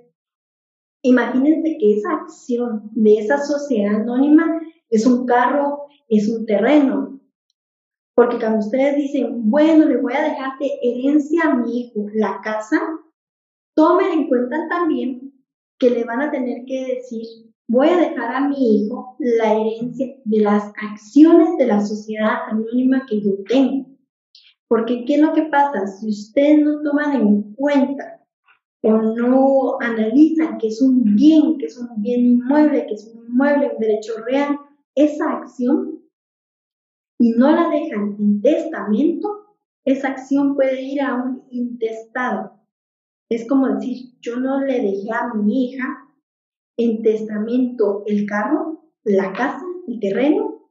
imagínense 1.03 1.77
que 1.79 1.99
esa 1.99 2.13
acción 2.13 2.91
de 2.93 3.19
esa 3.19 3.39
sociedad 3.39 3.97
anónima 3.97 4.61
es 4.91 5.07
un 5.07 5.27
carro, 5.27 5.87
es 6.09 6.29
un 6.29 6.47
terreno. 6.47 7.21
Porque 8.15 8.39
cuando 8.39 8.59
ustedes 8.59 8.97
dicen, 8.97 9.49
bueno, 9.49 9.85
le 9.85 10.01
voy 10.01 10.13
a 10.13 10.23
dejar 10.23 10.59
de 10.59 10.71
herencia 10.83 11.45
a 11.45 11.55
mi 11.55 11.81
hijo 11.81 12.07
la 12.15 12.41
casa, 12.43 12.81
tomen 13.75 14.13
en 14.13 14.29
cuenta 14.29 14.67
también 14.69 15.33
que 15.79 15.91
le 15.91 16.05
van 16.05 16.23
a 16.23 16.31
tener 16.31 16.65
que 16.67 16.97
decir, 16.97 17.25
voy 17.69 17.89
a 17.89 17.97
dejar 17.97 18.35
a 18.35 18.49
mi 18.49 18.57
hijo 18.57 19.15
la 19.21 19.55
herencia 19.55 20.17
de 20.25 20.41
las 20.41 20.73
acciones 20.91 21.57
de 21.59 21.67
la 21.67 21.81
sociedad 21.81 22.49
anónima 22.49 23.07
que 23.09 23.21
yo 23.21 23.31
tengo. 23.49 23.87
Porque, 24.69 25.05
¿qué 25.05 25.15
es 25.15 25.21
lo 25.21 25.33
que 25.33 25.45
pasa? 25.45 25.87
Si 25.87 26.09
ustedes 26.09 26.61
no 26.61 26.83
toman 26.83 27.15
en 27.15 27.55
cuenta 27.55 28.27
o 28.83 28.91
no 28.91 29.77
analizan 29.81 30.59
que 30.59 30.69
es 30.69 30.83
un 30.83 31.15
bien, 31.15 31.57
que 31.59 31.67
es 31.67 31.79
un 31.79 32.03
bien 32.03 32.21
inmueble, 32.21 32.87
que 32.87 32.95
es 32.95 33.13
un 33.15 33.27
inmueble, 33.27 33.71
un 33.75 33.79
derecho 33.79 34.13
real, 34.27 34.59
esa 34.99 35.31
acción, 35.31 36.01
y 37.21 37.31
no 37.31 37.51
la 37.51 37.69
dejan 37.69 38.17
en 38.19 38.41
testamento, 38.41 39.57
esa 39.85 40.09
acción 40.09 40.55
puede 40.55 40.83
ir 40.83 41.01
a 41.01 41.15
un 41.15 41.45
intestado. 41.51 42.53
Es 43.31 43.47
como 43.49 43.69
decir, 43.69 44.15
yo 44.21 44.37
no 44.37 44.61
le 44.61 44.81
dejé 44.81 45.11
a 45.13 45.35
mi 45.35 45.67
hija 45.67 45.87
en 46.77 47.03
testamento 47.03 48.05
el 48.07 48.27
carro, 48.27 48.85
la 49.05 49.33
casa, 49.33 49.65
el 49.87 49.99
terreno, 50.01 50.71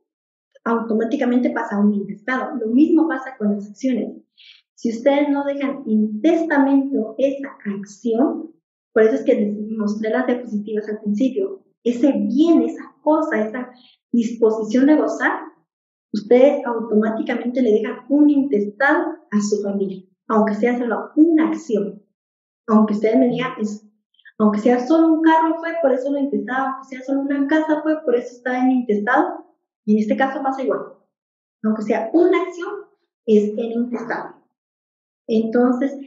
automáticamente 0.63 1.49
pasa 1.51 1.75
a 1.75 1.79
un 1.79 1.93
intestado. 1.93 2.55
Lo 2.55 2.67
mismo 2.67 3.07
pasa 3.07 3.35
con 3.37 3.55
las 3.55 3.69
acciones. 3.69 4.17
Si 4.75 4.91
ustedes 4.91 5.29
no 5.29 5.43
dejan 5.43 5.83
en 5.87 6.21
testamento 6.21 7.15
esa 7.17 7.57
acción, 7.65 8.51
por 8.93 9.03
eso 9.03 9.15
es 9.15 9.23
que 9.23 9.35
les 9.35 9.77
mostré 9.77 10.11
las 10.11 10.27
diapositivas 10.27 10.87
al 10.89 10.99
principio, 11.01 11.63
ese 11.89 12.11
bien, 12.11 12.63
esa 12.63 12.95
cosa, 13.01 13.39
esa 13.39 13.69
disposición 14.11 14.87
de 14.87 14.97
gozar, 14.97 15.31
ustedes 16.13 16.65
automáticamente 16.65 17.61
le 17.61 17.71
dejan 17.71 18.05
un 18.09 18.29
intestado 18.29 19.15
a 19.31 19.41
su 19.41 19.61
familia, 19.61 20.03
aunque 20.27 20.55
sea 20.55 20.77
solo 20.77 21.11
una 21.15 21.49
acción 21.49 22.01
aunque 22.67 22.93
ustedes 22.93 23.17
me 23.17 23.29
digan, 23.29 23.53
aunque 24.39 24.59
sea 24.59 24.85
solo 24.85 25.07
un 25.07 25.21
carro 25.21 25.57
fue, 25.59 25.73
por 25.81 25.93
eso 25.93 26.11
lo 26.11 26.19
intestado, 26.19 26.67
aunque 26.67 26.89
sea 26.89 27.03
solo 27.03 27.21
una 27.21 27.47
casa 27.47 27.81
fue, 27.81 28.03
por 28.03 28.15
eso 28.15 28.35
está 28.35 28.59
en 28.59 28.71
intestado, 28.71 29.45
y 29.85 29.93
en 29.93 29.99
este 29.99 30.17
caso 30.17 30.43
pasa 30.43 30.63
igual. 30.63 30.93
Aunque 31.63 31.81
sea 31.81 32.09
una 32.13 32.41
acción, 32.41 32.69
es 33.25 33.49
en 33.57 33.71
intestado. 33.71 34.35
Entonces, 35.27 35.97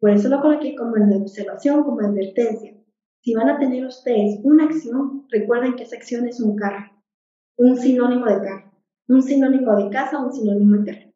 por 0.00 0.10
eso 0.10 0.28
lo 0.28 0.40
coloqué 0.40 0.74
como 0.76 0.96
en 0.96 1.12
observación, 1.22 1.82
como 1.82 2.00
advertencia. 2.00 2.76
Si 3.22 3.34
van 3.34 3.48
a 3.48 3.58
tener 3.58 3.86
ustedes 3.86 4.40
una 4.42 4.64
acción, 4.64 5.26
recuerden 5.30 5.76
que 5.76 5.84
esa 5.84 5.94
acción 5.94 6.26
es 6.26 6.40
un 6.40 6.56
carro, 6.56 6.90
un 7.56 7.76
sinónimo 7.76 8.26
de 8.26 8.40
carro, 8.40 8.72
un 9.06 9.22
sinónimo 9.22 9.76
de 9.76 9.90
casa, 9.90 10.18
un 10.18 10.32
sinónimo 10.32 10.78
de 10.78 10.84
terreno, 10.84 11.12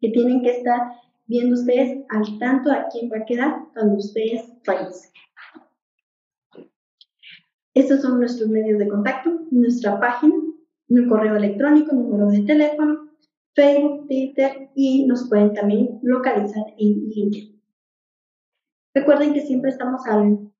que 0.00 0.08
tienen 0.08 0.42
que 0.42 0.56
estar 0.56 0.80
viendo 1.26 1.54
ustedes 1.54 2.04
al 2.08 2.38
tanto 2.38 2.72
a 2.72 2.86
quién 2.90 3.10
va 3.12 3.18
a 3.18 3.26
quedar 3.26 3.66
cuando 3.74 3.96
ustedes 3.96 4.50
fallecen. 4.64 5.10
Estos 7.74 8.00
son 8.00 8.18
nuestros 8.18 8.48
medios 8.48 8.78
de 8.78 8.88
contacto, 8.88 9.46
nuestra 9.50 10.00
página, 10.00 10.34
un 10.88 11.08
correo 11.08 11.36
electrónico, 11.36 11.94
número 11.94 12.30
de 12.30 12.44
teléfono, 12.44 13.10
Facebook, 13.54 14.06
Twitter 14.08 14.70
y 14.74 15.06
nos 15.06 15.28
pueden 15.28 15.52
también 15.52 15.98
localizar 16.02 16.64
en 16.78 17.08
LinkedIn. 17.10 17.62
Recuerden 18.94 19.34
que 19.34 19.42
siempre 19.42 19.70
estamos 19.70 20.06
al, 20.06 20.51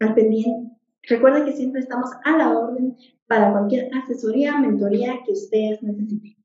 al 0.00 0.14
pendiente, 0.14 0.76
recuerden 1.02 1.44
que 1.44 1.52
siempre 1.52 1.80
estamos 1.80 2.10
a 2.24 2.36
la 2.36 2.58
orden 2.58 2.96
para 3.26 3.52
cualquier 3.52 3.90
asesoría, 3.94 4.58
mentoría 4.58 5.22
que 5.24 5.32
ustedes 5.32 5.82
necesiten. 5.82 6.36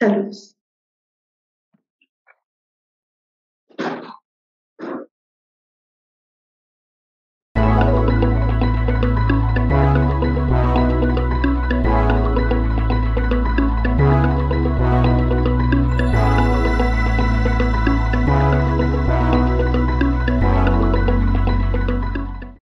Saludos. 0.00 0.56